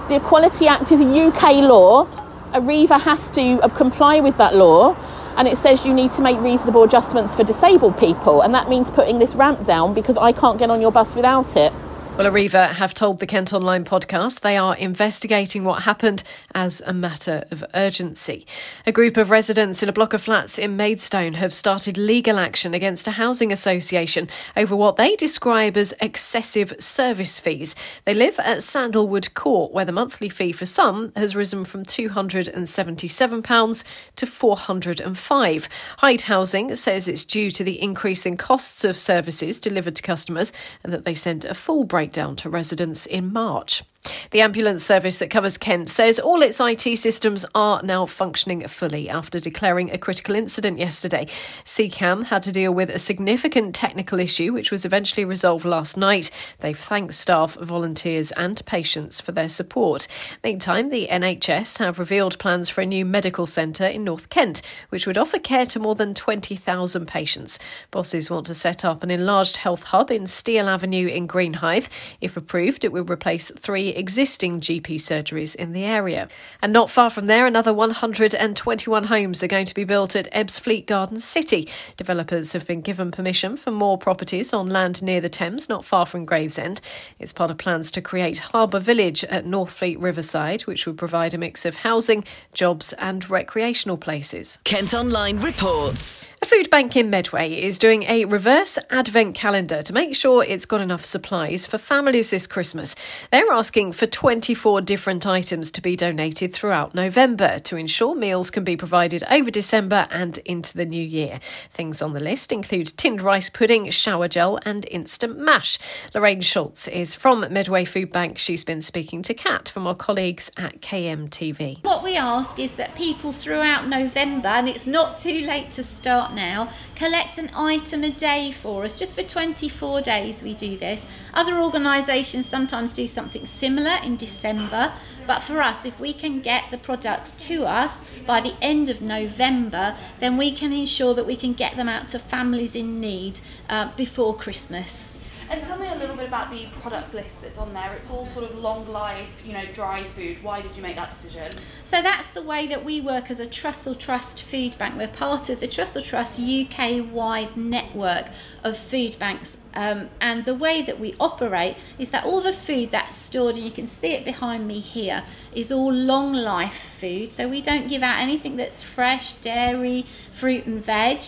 The 0.09 0.17
Equality 0.17 0.67
Act 0.67 0.91
is 0.91 1.01
a 1.01 1.05
UK 1.05 1.63
law. 1.63 2.07
Arriva 2.53 3.01
has 3.01 3.31
to 3.31 3.59
comply 3.77 4.21
with 4.21 4.37
that 4.39 4.55
law, 4.55 4.97
and 5.37 5.47
it 5.47 5.57
says 5.59 5.85
you 5.85 5.93
need 5.95 6.11
to 6.13 6.23
make 6.23 6.41
reasonable 6.41 6.83
adjustments 6.83 7.37
for 7.37 7.45
disabled 7.45 7.97
people, 7.99 8.43
and 8.43 8.55
that 8.55 8.69
means 8.69 8.91
putting 8.91 9.19
this 9.19 9.35
ramp 9.35 9.65
down 9.65 9.95
because 9.95 10.17
I 10.17 10.33
can't 10.33 10.59
get 10.59 10.71
on 10.71 10.81
your 10.81 10.91
bus 10.91 11.15
without 11.15 11.57
it. 11.57 11.73
Well, 12.17 12.33
Arriva 12.33 12.71
have 12.71 12.95
told 12.95 13.19
the 13.19 13.27
Kent 13.27 13.53
Online 13.53 13.85
podcast 13.85 14.41
they 14.41 14.57
are 14.57 14.75
investigating 14.75 15.65
what 15.65 15.83
happened 15.83 16.23
as 16.55 16.81
a 16.81 16.95
matter 16.95 17.45
of 17.51 17.63
urgency. 17.75 18.47
A 18.87 18.93
group 18.93 19.19
of 19.19 19.29
residents 19.29 19.83
in 19.83 19.91
a 19.91 19.93
block 19.93 20.15
of 20.15 20.23
flats 20.23 20.59
in 20.59 20.79
Maidstone 20.79 21.35
have 21.35 21.53
started 21.53 21.99
legal 21.99 22.39
action 22.39 22.73
against 22.73 23.07
a 23.07 23.11
housing 23.11 23.53
association 23.53 24.31
over 24.57 24.75
what 24.75 24.97
they 24.97 25.15
describe 25.17 25.77
as 25.77 25.93
excessive 26.01 26.73
service 26.79 27.39
fees. 27.39 27.77
They 28.07 28.15
live 28.15 28.39
at 28.39 28.63
Sandalwood 28.63 29.35
Court, 29.35 29.73
where 29.73 29.85
the 29.85 29.93
monthly 29.93 30.31
fee 30.31 30.53
for 30.53 30.65
some 30.65 31.13
has 31.17 31.37
risen 31.37 31.65
from 31.65 31.83
£277 31.83 33.85
to 34.17 34.27
£405. 34.27 35.69
Hyde 35.99 36.23
Housing 36.23 36.75
says 36.77 37.09
it's 37.09 37.27
due 37.27 37.51
to 37.51 37.63
the 37.63 37.83
increase 37.83 38.25
in 38.25 38.39
costs 38.39 38.85
of 38.85 38.97
services 38.97 39.61
delivered 39.61 39.97
to 39.97 40.03
customers 40.03 40.51
and 40.83 40.95
that 40.95 41.05
they 41.05 41.15
sent 41.15 41.45
a 41.45 41.53
full 41.53 41.85
breakdown 42.07 42.37
to 42.37 42.49
residents 42.49 43.05
in 43.05 43.33
March. 43.33 43.83
The 44.31 44.41
ambulance 44.41 44.85
service 44.85 45.19
that 45.19 45.31
covers 45.31 45.59
Kent 45.59 45.89
says 45.89 46.19
all 46.19 46.43
its 46.43 46.61
IT 46.61 46.99
systems 46.99 47.45
are 47.55 47.83
now 47.83 48.07
functioning 48.07 48.67
fully 48.69 49.09
after 49.09 49.39
declaring 49.39 49.91
a 49.91 49.99
critical 49.99 50.35
incident 50.35 50.79
yesterday. 50.79 51.27
SECAmb 51.65 52.27
had 52.27 52.43
to 52.43 52.53
deal 52.53 52.73
with 52.73 52.91
a 52.91 52.99
significant 52.99 53.75
technical 53.75 54.21
issue 54.21 54.53
which 54.53 54.71
was 54.71 54.85
eventually 54.85 55.25
resolved 55.25 55.65
last 55.65 55.97
night. 55.97 56.31
They've 56.61 56.79
thanked 56.79 57.15
staff, 57.15 57.55
volunteers, 57.55 58.33
and 58.33 58.65
patients 58.67 59.21
for 59.21 59.33
their 59.33 59.49
support. 59.49 60.07
Meantime, 60.45 60.91
the 60.91 61.09
NHS 61.11 61.79
have 61.79 61.99
revealed 61.99 62.39
plans 62.39 62.69
for 62.69 62.81
a 62.81 62.87
new 62.87 63.05
medical 63.05 63.47
centre 63.47 63.87
in 63.87 64.05
North 64.05 64.29
Kent, 64.29 64.63
which 64.91 65.07
would 65.07 65.19
offer 65.19 65.39
care 65.39 65.67
to 65.67 65.79
more 65.79 65.95
than 65.95 66.15
20,000 66.15 67.07
patients. 67.07 67.59
Bosses 67.91 68.31
want 68.31 68.47
to 68.47 68.55
set 68.55 68.85
up 68.85 69.03
an 69.03 69.11
enlarged 69.11 69.57
health 69.57 69.85
hub 69.85 70.11
in 70.11 70.27
Steel 70.27 70.69
Avenue 70.69 71.07
in 71.07 71.27
Greenhithe. 71.27 71.89
If 72.21 72.37
approved, 72.37 72.85
it 72.85 72.93
will 72.93 73.05
replace 73.05 73.51
three 73.51 73.95
existing 73.97 74.61
GP 74.61 74.97
surgeries 74.97 75.57
in 75.57 75.73
the 75.73 75.85
area. 75.85 76.29
And 76.63 76.73
not 76.73 76.91
far 76.91 77.11
from 77.11 77.27
there, 77.27 77.47
another 77.47 77.73
121 77.73 79.05
homes 79.05 79.43
are 79.43 79.49
going 79.49 79.67
to 79.67 79.75
be 79.75 79.85
built 79.85 80.15
at 80.15 80.33
Ebbsfleet 80.33 80.87
Garden 80.87 81.19
City. 81.19 81.69
Developers 81.97 82.53
have 82.53 82.67
been 82.67 82.81
given 82.81 83.11
permission 83.11 83.57
for 83.57 83.71
more 83.71 83.99
properties 83.99 84.53
on 84.53 84.69
land 84.69 85.03
near 85.03 85.21
the 85.21 85.29
Thames, 85.29 85.69
not 85.69 85.85
far 85.85 86.07
from 86.07 86.25
Gravesend. 86.25 86.81
It's 87.19 87.33
part 87.33 87.51
of 87.51 87.59
plans 87.59 87.91
to 87.93 88.03
create 88.03 88.39
Harbour 88.39 88.79
Village 88.79 89.25
at 89.25 89.45
Northfleet 89.45 89.97
Riverside, 90.01 90.63
which 90.63 90.87
would 90.87 90.99
provide 90.99 91.35
a 91.35 91.39
mix 91.39 91.65
of 91.65 91.77
housing, 91.77 92.25
jobs, 92.53 92.93
and 92.95 93.29
recreational 93.29 93.97
places. 93.97 94.59
Kent 94.65 94.95
Online 94.95 95.39
reports. 95.39 96.29
A 96.43 96.47
food 96.47 96.71
bank 96.71 96.97
in 96.97 97.11
Medway 97.11 97.55
is 97.55 97.79
doing 97.79 98.05
a 98.05 98.25
reverse 98.25 98.79
advent 98.91 99.35
calendar 99.35 99.83
to 99.83 99.93
make 99.93 100.15
sure 100.15 100.45
it's 100.45 100.67
got 100.67 100.81
enough 100.81 101.05
supplies 101.05 101.67
for 101.67 101.79
families 101.79 102.31
this 102.31 102.47
Christmas. 102.47 102.95
They're 103.33 103.51
asking 103.51 103.86
for 103.93 104.07
24 104.07 104.81
different 104.81 105.27
items 105.27 105.71
to 105.71 105.81
be 105.81 105.97
donated 105.97 106.53
throughout 106.53 106.95
November 106.95 107.59
to 107.61 107.77
ensure 107.77 108.15
meals 108.15 108.51
can 108.51 108.65
be 108.65 108.77
provided 108.77 109.23
over 109.31 109.51
December 109.51 110.07
and 110.11 110.39
into 110.39 110.77
the 110.77 110.85
new 110.85 111.03
year. 111.03 111.41
Things 111.71 112.03
on 112.03 112.13
the 112.13 112.21
list 112.21 112.53
include 112.53 112.97
tinned 112.97 113.21
rice 113.21 113.51
pudding, 113.51 113.91
shower 113.91 114.29
gel, 114.29 114.59
and 114.65 114.87
instant 114.91 115.39
mash. 115.39 115.79
Lorraine 116.15 116.41
Schultz 116.41 116.89
is 116.89 117.15
from 117.15 117.47
Medway 117.53 117.85
Food 117.85 118.13
Bank. 118.13 118.39
She's 118.39 118.65
been 118.65 118.83
speaking 118.83 119.23
to 119.23 119.35
Kat 119.35 119.69
from 119.69 119.87
our 119.87 119.95
colleagues 119.95 120.51
at 120.57 120.81
KMTV. 120.81 121.85
What 121.85 122.03
we 122.03 122.17
ask 122.17 122.59
is 122.59 122.75
that 122.75 122.95
people 122.95 123.33
throughout 123.33 123.89
November, 123.89 124.49
and 124.49 124.69
it's 124.69 124.87
not 124.87 125.17
too 125.17 125.41
late 125.41 125.71
to 125.73 125.85
start 125.85 126.35
now, 126.35 126.73
collect 126.95 127.39
an 127.39 127.51
item 127.55 128.05
a 128.05 128.11
day 128.11 128.53
for 128.53 128.85
us. 128.85 128.99
Just 128.99 129.15
for 129.15 129.23
24 129.23 130.03
days, 130.03 130.43
we 130.43 130.55
do 130.55 130.77
this. 130.79 131.07
Other 131.35 131.59
organisations 131.61 132.47
sometimes 132.47 132.93
do 132.93 133.07
something 133.07 133.47
similar 133.47 133.76
in 134.05 134.17
December, 134.17 134.93
but 135.27 135.41
for 135.41 135.61
us, 135.61 135.85
if 135.85 135.99
we 135.99 136.13
can 136.13 136.41
get 136.41 136.71
the 136.71 136.79
products 136.79 137.33
to 137.33 137.67
us 137.67 138.03
by 138.27 138.41
the 138.41 138.55
end 138.63 138.89
of 138.89 139.03
November, 139.03 139.97
then 140.21 140.37
we 140.37 140.53
can 140.53 140.73
ensure 140.73 141.15
that 141.15 141.27
we 141.27 141.37
can 141.37 141.53
get 141.53 141.77
them 141.77 141.89
out 141.89 142.09
to 142.11 142.19
families 142.19 142.77
in 142.77 143.01
need 143.01 143.41
uh, 143.69 143.91
before 143.97 144.37
Christmas. 144.37 145.21
And 145.49 145.63
tell 145.63 145.79
me 145.79 145.89
a 145.89 145.95
little 145.95 146.17
bit 146.17 146.27
about 146.27 146.51
the 146.51 146.67
product 146.81 147.15
list 147.15 147.41
that's 147.41 147.59
on 147.59 147.73
there. 147.73 147.95
It's 147.95 148.11
all 148.11 148.27
sort 148.27 148.51
of 148.51 148.59
long 148.59 148.89
life, 148.89 149.29
you 149.45 149.53
know, 149.53 149.65
dry 149.73 150.09
food. 150.09 150.43
Why 150.43 150.61
did 150.61 150.75
you 150.75 150.83
make 150.83 150.97
that 150.97 151.13
decision? 151.13 151.53
So 151.85 152.03
that's 152.03 152.31
the 152.31 152.43
way 152.43 152.67
that 152.67 152.85
we 152.85 153.01
work 153.01 153.31
as 153.31 153.39
a 153.39 153.47
Trussell 153.47 153.99
Trust 153.99 154.43
food 154.43 154.77
bank. 154.77 154.97
We're 154.97 155.07
part 155.07 155.49
of 155.49 155.61
the 155.61 155.69
Trussell 155.69 156.03
Trust 156.03 156.41
UK 156.41 157.13
wide 157.13 157.57
network 157.57 158.27
of 158.65 158.77
food 158.77 159.19
banks. 159.19 159.57
Um, 159.75 160.09
and 160.21 160.45
the 160.45 160.55
way 160.55 160.83
that 160.83 160.99
we 160.99 161.15
operate 161.21 161.77
is 161.99 162.11
that 162.11 162.25
all 162.25 162.41
the 162.41 162.53
food 162.53 162.91
that's 162.91 163.15
stored, 163.15 163.57
and 163.57 163.65
you 163.65 163.71
can 163.71 163.87
see 163.87 164.13
it 164.13 164.25
behind 164.25 164.67
me 164.67 164.81
here, 164.81 165.25
is 165.55 165.71
all 165.71 165.93
long 165.93 166.33
life 166.33 166.97
food. 166.99 167.31
So 167.31 167.47
we 167.47 167.61
don't 167.61 167.87
give 167.89 168.03
out 168.03 168.19
anything 168.19 168.57
that's 168.57 168.83
fresh, 168.83 169.35
dairy, 169.35 170.07
fruit, 170.33 170.67
and 170.67 170.85
veg. 170.85 171.23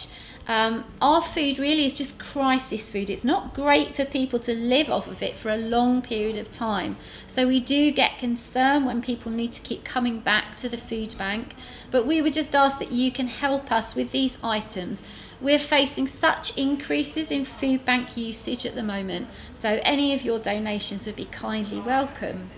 Um, 0.48 0.86
our 1.02 1.20
food 1.20 1.58
really 1.58 1.84
is 1.84 1.92
just 1.92 2.18
crisis 2.18 2.90
food. 2.90 3.10
It's 3.10 3.22
not 3.22 3.54
great 3.54 3.94
for 3.94 4.06
people 4.06 4.38
to 4.40 4.54
live 4.54 4.88
off 4.88 5.06
of 5.06 5.22
it 5.22 5.36
for 5.36 5.50
a 5.50 5.58
long 5.58 6.00
period 6.00 6.38
of 6.38 6.50
time. 6.50 6.96
So 7.26 7.46
we 7.46 7.60
do 7.60 7.90
get 7.90 8.16
concerned 8.16 8.86
when 8.86 9.02
people 9.02 9.30
need 9.30 9.52
to 9.52 9.60
keep 9.60 9.84
coming 9.84 10.20
back 10.20 10.56
to 10.56 10.70
the 10.70 10.78
food 10.78 11.14
bank. 11.18 11.54
But 11.90 12.06
we 12.06 12.22
would 12.22 12.32
just 12.32 12.54
ask 12.54 12.78
that 12.78 12.92
you 12.92 13.12
can 13.12 13.28
help 13.28 13.70
us 13.70 13.94
with 13.94 14.10
these 14.10 14.38
items. 14.42 15.02
We're 15.38 15.58
facing 15.58 16.06
such 16.06 16.56
increases 16.56 17.30
in 17.30 17.44
food 17.44 17.84
bank 17.84 18.16
usage 18.16 18.64
at 18.64 18.74
the 18.74 18.82
moment. 18.82 19.28
So 19.52 19.80
any 19.82 20.14
of 20.14 20.22
your 20.22 20.38
donations 20.38 21.04
would 21.04 21.16
be 21.16 21.26
kindly 21.26 21.78
welcome. 21.78 22.48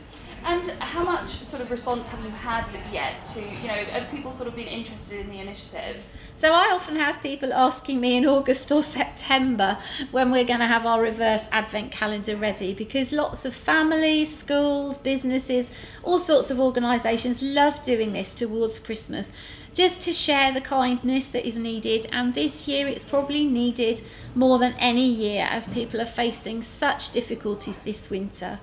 And 0.44 0.68
how 0.80 1.04
much 1.04 1.28
sort 1.28 1.60
of 1.60 1.70
response 1.70 2.06
have 2.06 2.24
you 2.24 2.30
had 2.30 2.72
yet 2.92 3.24
to, 3.34 3.40
you 3.40 3.68
know, 3.68 3.84
have 3.84 4.10
people 4.10 4.32
sort 4.32 4.48
of 4.48 4.56
been 4.56 4.66
interested 4.66 5.20
in 5.20 5.28
the 5.28 5.38
initiative? 5.38 6.02
So 6.34 6.54
I 6.54 6.70
often 6.72 6.96
have 6.96 7.22
people 7.22 7.52
asking 7.52 8.00
me 8.00 8.16
in 8.16 8.26
August 8.26 8.72
or 8.72 8.82
September 9.00 9.78
when 10.10 10.30
we're 10.30 10.44
going 10.44 10.60
to 10.60 10.66
have 10.66 10.86
our 10.86 11.02
reverse 11.02 11.48
advent 11.52 11.92
calendar 11.92 12.36
ready 12.36 12.72
because 12.72 13.12
lots 13.12 13.44
of 13.44 13.54
families, 13.54 14.34
schools, 14.34 14.96
businesses, 14.96 15.70
all 16.02 16.18
sorts 16.18 16.50
of 16.50 16.58
organisations 16.58 17.42
love 17.42 17.82
doing 17.82 18.14
this 18.14 18.32
towards 18.32 18.80
Christmas 18.80 19.32
just 19.74 20.00
to 20.00 20.12
share 20.12 20.52
the 20.52 20.60
kindness 20.60 21.30
that 21.30 21.46
is 21.46 21.56
needed. 21.56 22.06
And 22.10 22.34
this 22.34 22.66
year 22.66 22.88
it's 22.88 23.04
probably 23.04 23.46
needed 23.46 24.00
more 24.34 24.58
than 24.58 24.72
any 24.78 25.06
year 25.06 25.46
as 25.50 25.68
people 25.68 26.00
are 26.00 26.06
facing 26.06 26.62
such 26.62 27.10
difficulties 27.10 27.82
this 27.82 28.08
winter. 28.08 28.58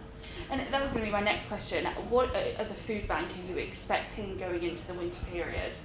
And 0.50 0.62
that 0.72 0.82
was 0.82 0.92
going 0.92 1.04
to 1.04 1.08
be 1.08 1.12
my 1.12 1.20
next 1.20 1.48
question. 1.48 1.86
What, 2.10 2.34
uh, 2.34 2.54
as 2.58 2.72
a 2.72 2.74
food 2.74 3.06
bank, 3.08 3.30
are 3.32 3.52
you 3.52 3.58
expecting 3.58 4.38
going 4.38 4.64
into 4.64 4.82
the 4.88 4.94
winter 4.94 5.20
period? 5.32 5.76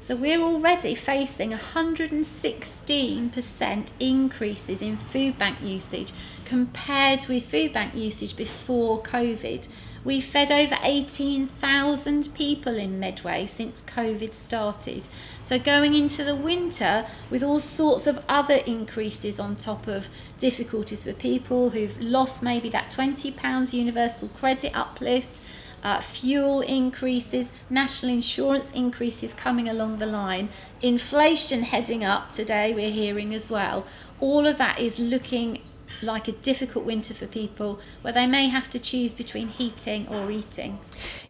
So 0.00 0.14
we're 0.14 0.40
already 0.40 0.94
facing 0.94 1.50
116% 1.50 3.88
increases 3.98 4.80
in 4.80 4.96
food 4.96 5.36
bank 5.38 5.58
usage 5.60 6.12
compared 6.44 7.26
with 7.26 7.46
food 7.46 7.72
bank 7.72 7.96
usage 7.96 8.36
before 8.36 9.02
COVID. 9.02 9.66
We 10.04 10.20
fed 10.20 10.50
over 10.50 10.76
18,000 10.82 12.34
people 12.34 12.76
in 12.76 12.98
Medway 12.98 13.46
since 13.46 13.84
COVID 13.84 14.34
started. 14.34 15.08
So, 15.44 15.60
going 15.60 15.94
into 15.94 16.24
the 16.24 16.34
winter 16.34 17.06
with 17.30 17.42
all 17.44 17.60
sorts 17.60 18.08
of 18.08 18.22
other 18.28 18.56
increases 18.56 19.38
on 19.38 19.54
top 19.54 19.86
of 19.86 20.08
difficulties 20.40 21.04
for 21.04 21.12
people 21.12 21.70
who've 21.70 22.00
lost 22.00 22.42
maybe 22.42 22.68
that 22.70 22.90
£20 22.90 23.72
universal 23.72 24.28
credit 24.28 24.72
uplift, 24.74 25.40
uh, 25.84 26.00
fuel 26.00 26.62
increases, 26.62 27.52
national 27.70 28.12
insurance 28.12 28.72
increases 28.72 29.34
coming 29.34 29.68
along 29.68 29.98
the 29.98 30.06
line, 30.06 30.48
inflation 30.80 31.62
heading 31.62 32.04
up 32.04 32.32
today, 32.32 32.74
we're 32.74 32.90
hearing 32.90 33.32
as 33.34 33.50
well. 33.50 33.86
All 34.20 34.46
of 34.46 34.58
that 34.58 34.80
is 34.80 34.98
looking 34.98 35.60
like 36.02 36.28
a 36.28 36.32
difficult 36.32 36.84
winter 36.84 37.14
for 37.14 37.26
people 37.26 37.78
where 38.02 38.12
they 38.12 38.26
may 38.26 38.48
have 38.48 38.68
to 38.70 38.78
choose 38.78 39.14
between 39.14 39.48
heating 39.48 40.06
or 40.08 40.30
eating. 40.30 40.78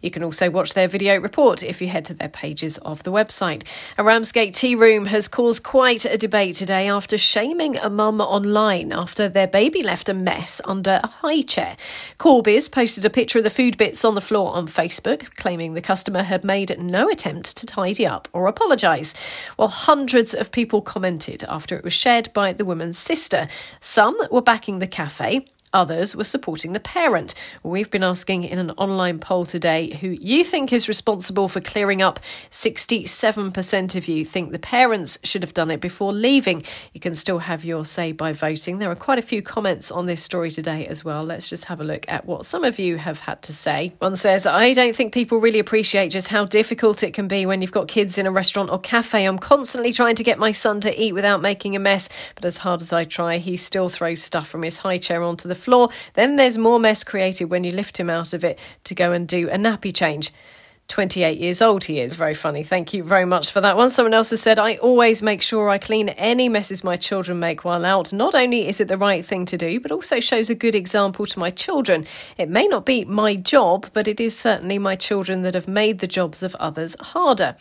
You 0.00 0.10
can 0.10 0.24
also 0.24 0.50
watch 0.50 0.74
their 0.74 0.88
video 0.88 1.18
report 1.20 1.62
if 1.62 1.80
you 1.80 1.88
head 1.88 2.04
to 2.06 2.14
their 2.14 2.28
pages 2.28 2.78
of 2.78 3.02
the 3.02 3.12
website. 3.12 3.66
A 3.98 4.04
Ramsgate 4.04 4.54
tea 4.54 4.74
room 4.74 5.06
has 5.06 5.28
caused 5.28 5.62
quite 5.62 6.04
a 6.04 6.16
debate 6.16 6.56
today 6.56 6.88
after 6.88 7.18
shaming 7.18 7.76
a 7.76 7.90
mum 7.90 8.20
online 8.20 8.92
after 8.92 9.28
their 9.28 9.46
baby 9.46 9.82
left 9.82 10.08
a 10.08 10.14
mess 10.14 10.60
under 10.64 11.00
a 11.02 11.06
high 11.06 11.42
chair. 11.42 11.76
Corby's 12.18 12.68
posted 12.68 13.04
a 13.04 13.10
picture 13.10 13.38
of 13.38 13.44
the 13.44 13.50
food 13.50 13.76
bits 13.76 14.04
on 14.04 14.14
the 14.14 14.20
floor 14.20 14.52
on 14.52 14.66
Facebook, 14.66 15.34
claiming 15.36 15.74
the 15.74 15.80
customer 15.80 16.22
had 16.22 16.44
made 16.44 16.78
no 16.78 17.08
attempt 17.08 17.56
to 17.56 17.66
tidy 17.66 18.06
up 18.06 18.28
or 18.32 18.46
apologise. 18.46 19.14
While 19.56 19.68
hundreds 19.68 20.34
of 20.34 20.50
people 20.50 20.80
commented 20.80 21.44
after 21.48 21.76
it 21.76 21.84
was 21.84 21.92
shared 21.92 22.32
by 22.32 22.52
the 22.52 22.64
woman's 22.64 22.98
sister. 22.98 23.46
Some 23.80 24.16
were 24.30 24.42
back 24.42 24.61
the 24.78 24.86
cafe. 24.86 25.44
Others 25.74 26.14
were 26.14 26.24
supporting 26.24 26.74
the 26.74 26.80
parent. 26.80 27.34
We've 27.62 27.90
been 27.90 28.02
asking 28.02 28.44
in 28.44 28.58
an 28.58 28.72
online 28.72 29.18
poll 29.18 29.46
today 29.46 29.94
who 29.94 30.08
you 30.08 30.44
think 30.44 30.70
is 30.70 30.86
responsible 30.86 31.48
for 31.48 31.62
clearing 31.62 32.02
up. 32.02 32.20
67% 32.50 33.96
of 33.96 34.06
you 34.06 34.24
think 34.26 34.52
the 34.52 34.58
parents 34.58 35.18
should 35.24 35.42
have 35.42 35.54
done 35.54 35.70
it 35.70 35.80
before 35.80 36.12
leaving. 36.12 36.62
You 36.92 37.00
can 37.00 37.14
still 37.14 37.38
have 37.38 37.64
your 37.64 37.86
say 37.86 38.12
by 38.12 38.34
voting. 38.34 38.78
There 38.78 38.90
are 38.90 38.94
quite 38.94 39.18
a 39.18 39.22
few 39.22 39.40
comments 39.40 39.90
on 39.90 40.04
this 40.04 40.22
story 40.22 40.50
today 40.50 40.86
as 40.86 41.06
well. 41.06 41.22
Let's 41.22 41.48
just 41.48 41.64
have 41.66 41.80
a 41.80 41.84
look 41.84 42.04
at 42.06 42.26
what 42.26 42.44
some 42.44 42.64
of 42.64 42.78
you 42.78 42.98
have 42.98 43.20
had 43.20 43.40
to 43.42 43.54
say. 43.54 43.94
One 43.98 44.16
says, 44.16 44.46
I 44.46 44.74
don't 44.74 44.94
think 44.94 45.14
people 45.14 45.38
really 45.38 45.58
appreciate 45.58 46.10
just 46.10 46.28
how 46.28 46.44
difficult 46.44 47.02
it 47.02 47.14
can 47.14 47.28
be 47.28 47.46
when 47.46 47.62
you've 47.62 47.72
got 47.72 47.88
kids 47.88 48.18
in 48.18 48.26
a 48.26 48.30
restaurant 48.30 48.70
or 48.70 48.78
cafe. 48.78 49.24
I'm 49.24 49.38
constantly 49.38 49.94
trying 49.94 50.16
to 50.16 50.24
get 50.24 50.38
my 50.38 50.52
son 50.52 50.80
to 50.82 51.02
eat 51.02 51.14
without 51.14 51.40
making 51.40 51.74
a 51.76 51.78
mess, 51.78 52.10
but 52.34 52.44
as 52.44 52.58
hard 52.58 52.82
as 52.82 52.92
I 52.92 53.04
try, 53.04 53.38
he 53.38 53.56
still 53.56 53.88
throws 53.88 54.22
stuff 54.22 54.48
from 54.48 54.64
his 54.64 54.78
high 54.78 54.98
chair 54.98 55.22
onto 55.22 55.48
the 55.48 55.61
floor. 55.62 55.88
Then 56.14 56.36
there's 56.36 56.58
more 56.58 56.78
mess 56.78 57.04
created 57.04 57.46
when 57.46 57.64
you 57.64 57.72
lift 57.72 57.98
him 57.98 58.10
out 58.10 58.32
of 58.32 58.44
it 58.44 58.58
to 58.84 58.94
go 58.94 59.12
and 59.12 59.26
do 59.26 59.48
a 59.48 59.56
nappy 59.56 59.94
change. 59.94 60.32
28 60.88 61.38
years 61.38 61.62
old 61.62 61.84
he 61.84 62.00
is. 62.00 62.16
Very 62.16 62.34
funny. 62.34 62.62
Thank 62.62 62.92
you 62.92 63.02
very 63.02 63.24
much 63.24 63.50
for 63.50 63.62
that 63.62 63.78
one. 63.78 63.88
Someone 63.88 64.12
else 64.12 64.28
has 64.28 64.42
said, 64.42 64.58
I 64.58 64.76
always 64.76 65.22
make 65.22 65.40
sure 65.40 65.70
I 65.70 65.78
clean 65.78 66.10
any 66.10 66.50
messes 66.50 66.84
my 66.84 66.96
children 66.96 67.38
make 67.38 67.64
while 67.64 67.86
out. 67.86 68.12
Not 68.12 68.34
only 68.34 68.68
is 68.68 68.78
it 68.78 68.88
the 68.88 68.98
right 68.98 69.24
thing 69.24 69.46
to 69.46 69.56
do, 69.56 69.80
but 69.80 69.90
also 69.90 70.20
shows 70.20 70.50
a 70.50 70.54
good 70.54 70.74
example 70.74 71.24
to 71.24 71.38
my 71.38 71.48
children. 71.48 72.04
It 72.36 72.50
may 72.50 72.66
not 72.66 72.84
be 72.84 73.06
my 73.06 73.36
job, 73.36 73.88
but 73.94 74.06
it 74.06 74.20
is 74.20 74.36
certainly 74.36 74.78
my 74.78 74.94
children 74.94 75.40
that 75.42 75.54
have 75.54 75.68
made 75.68 76.00
the 76.00 76.06
jobs 76.06 76.42
of 76.42 76.54
others 76.56 76.94
harder. 77.00 77.56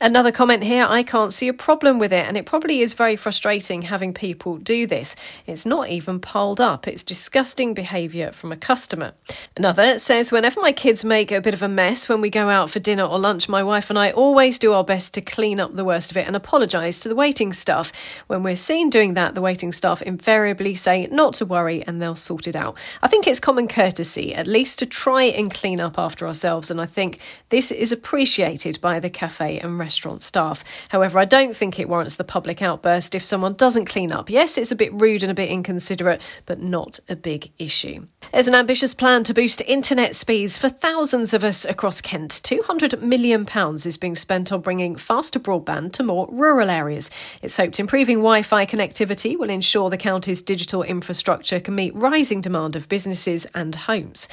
Another 0.00 0.30
comment 0.30 0.62
here 0.62 0.86
I 0.88 1.02
can't 1.02 1.32
see 1.32 1.48
a 1.48 1.52
problem 1.52 1.98
with 1.98 2.12
it, 2.12 2.24
and 2.24 2.36
it 2.36 2.46
probably 2.46 2.82
is 2.82 2.94
very 2.94 3.16
frustrating 3.16 3.82
having 3.82 4.14
people 4.14 4.56
do 4.56 4.86
this. 4.86 5.16
It's 5.44 5.66
not 5.66 5.88
even 5.88 6.20
piled 6.20 6.60
up, 6.60 6.86
it's 6.86 7.02
disgusting 7.02 7.74
behaviour 7.74 8.30
from 8.30 8.52
a 8.52 8.56
customer. 8.56 9.14
Another 9.56 9.98
says, 9.98 10.30
Whenever 10.30 10.60
my 10.60 10.70
kids 10.70 11.04
make 11.04 11.32
a 11.32 11.40
bit 11.40 11.52
of 11.52 11.64
a 11.64 11.68
mess 11.68 12.08
when 12.08 12.20
we 12.20 12.30
go 12.30 12.48
out 12.48 12.70
for 12.70 12.78
dinner 12.78 13.02
or 13.02 13.18
lunch, 13.18 13.48
my 13.48 13.60
wife 13.60 13.90
and 13.90 13.98
I 13.98 14.12
always 14.12 14.56
do 14.60 14.72
our 14.72 14.84
best 14.84 15.14
to 15.14 15.20
clean 15.20 15.58
up 15.58 15.72
the 15.72 15.84
worst 15.84 16.12
of 16.12 16.16
it 16.16 16.28
and 16.28 16.36
apologise 16.36 17.00
to 17.00 17.08
the 17.08 17.16
waiting 17.16 17.52
staff. 17.52 17.90
When 18.28 18.44
we're 18.44 18.54
seen 18.54 18.90
doing 18.90 19.14
that, 19.14 19.34
the 19.34 19.42
waiting 19.42 19.72
staff 19.72 20.00
invariably 20.00 20.76
say 20.76 21.08
not 21.10 21.34
to 21.34 21.44
worry 21.44 21.82
and 21.82 22.00
they'll 22.00 22.14
sort 22.14 22.46
it 22.46 22.54
out. 22.54 22.78
I 23.02 23.08
think 23.08 23.26
it's 23.26 23.40
common 23.40 23.66
courtesy, 23.66 24.32
at 24.32 24.46
least 24.46 24.78
to 24.78 24.86
try 24.86 25.24
and 25.24 25.52
clean 25.52 25.80
up 25.80 25.98
after 25.98 26.24
ourselves, 26.24 26.70
and 26.70 26.80
I 26.80 26.86
think 26.86 27.18
this 27.48 27.72
is 27.72 27.90
appreciated 27.90 28.80
by 28.80 29.00
the 29.00 29.10
cafe 29.10 29.58
and 29.58 29.76
restaurant 29.76 29.87
restaurant 29.88 30.22
staff. 30.22 30.62
However, 30.90 31.18
I 31.18 31.24
don't 31.24 31.56
think 31.56 31.78
it 31.78 31.88
warrants 31.88 32.16
the 32.16 32.22
public 32.22 32.60
outburst 32.60 33.14
if 33.14 33.24
someone 33.24 33.54
doesn't 33.54 33.86
clean 33.86 34.12
up. 34.12 34.28
Yes, 34.28 34.58
it's 34.58 34.70
a 34.70 34.76
bit 34.76 34.92
rude 34.92 35.22
and 35.22 35.32
a 35.32 35.34
bit 35.34 35.48
inconsiderate, 35.48 36.20
but 36.44 36.60
not 36.60 37.00
a 37.08 37.16
big 37.16 37.50
issue. 37.58 38.06
There's 38.30 38.48
an 38.48 38.54
ambitious 38.54 38.92
plan 38.92 39.24
to 39.24 39.32
boost 39.32 39.62
internet 39.62 40.14
speeds 40.14 40.58
for 40.58 40.68
thousands 40.68 41.32
of 41.32 41.42
us 41.42 41.64
across 41.64 42.02
Kent. 42.02 42.32
£200 42.32 43.00
million 43.00 43.46
is 43.86 43.96
being 43.96 44.14
spent 44.14 44.52
on 44.52 44.60
bringing 44.60 44.94
faster 44.96 45.40
broadband 45.40 45.92
to 45.92 46.02
more 46.02 46.28
rural 46.30 46.68
areas. 46.68 47.10
It's 47.40 47.56
hoped 47.56 47.80
improving 47.80 48.18
Wi 48.18 48.42
Fi 48.42 48.66
connectivity 48.66 49.38
will 49.38 49.48
ensure 49.48 49.88
the 49.88 49.96
county's 49.96 50.42
digital 50.42 50.82
infrastructure 50.82 51.60
can 51.60 51.74
meet 51.74 51.94
rising 51.94 52.42
demand 52.42 52.76
of 52.76 52.90
businesses 52.90 53.46
and 53.54 53.74
homes. 53.74 54.28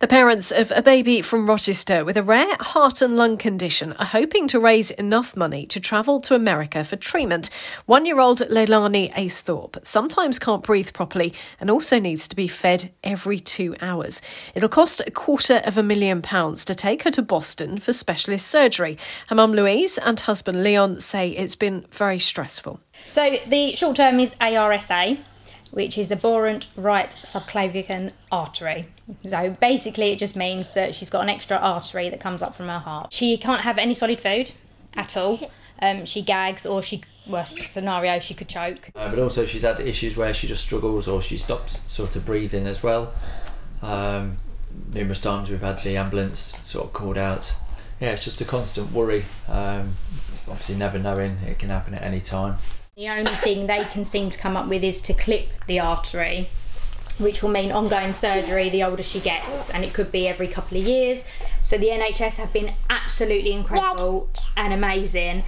The 0.00 0.08
parents 0.08 0.50
of 0.50 0.72
a 0.74 0.80
baby 0.80 1.20
from 1.20 1.44
Rochester 1.44 2.06
with 2.06 2.16
a 2.16 2.22
rare 2.22 2.56
heart 2.60 3.02
and 3.02 3.18
lung 3.18 3.36
condition 3.36 3.92
are 3.94 4.06
hoping 4.06 4.48
to 4.48 4.60
raise 4.60 4.90
enough 4.98 5.36
money 5.36 5.66
to 5.66 5.80
travel 5.80 6.20
to 6.22 6.34
America 6.34 6.84
for 6.84 6.96
treatment. 6.96 7.50
One 7.86 8.06
year 8.06 8.20
old 8.20 8.40
Leilani 8.40 9.12
Acethorpe 9.12 9.86
sometimes 9.86 10.38
can't 10.38 10.62
breathe 10.62 10.92
properly 10.92 11.32
and 11.60 11.70
also 11.70 11.98
needs 11.98 12.26
to 12.28 12.36
be 12.36 12.48
fed 12.48 12.90
every 13.02 13.40
two 13.40 13.76
hours. 13.80 14.22
It'll 14.54 14.68
cost 14.68 15.02
a 15.06 15.10
quarter 15.10 15.62
of 15.64 15.78
a 15.78 15.82
million 15.82 16.22
pounds 16.22 16.64
to 16.64 16.74
take 16.74 17.02
her 17.02 17.10
to 17.12 17.22
Boston 17.22 17.78
for 17.78 17.92
specialist 17.92 18.48
surgery. 18.48 18.96
Her 19.28 19.36
mum 19.36 19.52
Louise 19.52 19.98
and 19.98 20.18
husband 20.20 20.62
Leon 20.62 21.00
say 21.00 21.30
it's 21.30 21.54
been 21.54 21.86
very 21.90 22.18
stressful. 22.18 22.80
So 23.08 23.38
the 23.46 23.74
short 23.74 23.96
term 23.96 24.20
is 24.20 24.34
ARSA, 24.40 25.18
which 25.70 25.98
is 25.98 26.12
aberrant 26.12 26.68
right 26.76 27.10
subclavian 27.10 28.12
artery. 28.30 28.86
So 29.28 29.56
basically, 29.60 30.12
it 30.12 30.18
just 30.18 30.36
means 30.36 30.72
that 30.72 30.94
she's 30.94 31.10
got 31.10 31.22
an 31.22 31.28
extra 31.28 31.56
artery 31.56 32.08
that 32.10 32.20
comes 32.20 32.42
up 32.42 32.54
from 32.54 32.68
her 32.68 32.78
heart. 32.78 33.12
She 33.12 33.36
can't 33.36 33.62
have 33.62 33.76
any 33.76 33.92
solid 33.92 34.20
food 34.20 34.52
at 34.96 35.16
all. 35.16 35.50
Um, 35.80 36.04
she 36.04 36.22
gags, 36.22 36.66
or 36.66 36.82
she 36.82 37.02
worst 37.26 37.58
scenario 37.72 38.18
she 38.20 38.34
could 38.34 38.48
choke. 38.48 38.90
Uh, 38.94 39.10
but 39.10 39.18
also, 39.18 39.44
she's 39.44 39.62
had 39.62 39.80
issues 39.80 40.16
where 40.16 40.32
she 40.32 40.46
just 40.46 40.62
struggles, 40.62 41.08
or 41.08 41.20
she 41.20 41.38
stops 41.38 41.80
sort 41.92 42.16
of 42.16 42.24
breathing 42.24 42.66
as 42.66 42.82
well. 42.82 43.12
Um, 43.82 44.38
numerous 44.92 45.20
times 45.20 45.50
we've 45.50 45.60
had 45.60 45.80
the 45.80 45.96
ambulance 45.96 46.40
sort 46.64 46.86
of 46.86 46.92
called 46.92 47.18
out. 47.18 47.54
Yeah, 48.00 48.10
it's 48.10 48.24
just 48.24 48.40
a 48.40 48.44
constant 48.44 48.92
worry. 48.92 49.24
Um, 49.48 49.96
obviously, 50.48 50.74
never 50.74 50.98
knowing 50.98 51.38
it 51.46 51.58
can 51.58 51.70
happen 51.70 51.94
at 51.94 52.02
any 52.02 52.20
time. 52.20 52.58
The 52.96 53.08
only 53.08 53.32
thing 53.32 53.66
they 53.66 53.84
can 53.84 54.04
seem 54.04 54.30
to 54.30 54.38
come 54.38 54.56
up 54.56 54.68
with 54.68 54.84
is 54.84 55.00
to 55.02 55.14
clip 55.14 55.64
the 55.66 55.80
artery, 55.80 56.48
which 57.18 57.42
will 57.42 57.50
mean 57.50 57.72
ongoing 57.72 58.12
surgery 58.12 58.68
the 58.68 58.84
older 58.84 59.02
she 59.02 59.20
gets, 59.20 59.70
and 59.70 59.84
it 59.84 59.92
could 59.92 60.12
be 60.12 60.28
every 60.28 60.48
couple 60.48 60.78
of 60.78 60.84
years. 60.84 61.24
So 61.64 61.78
the 61.78 61.88
NHS 61.88 62.36
have 62.36 62.52
been 62.52 62.74
absolutely 62.90 63.52
incredible 63.52 64.28
and 64.54 64.72
amazing. 64.74 65.42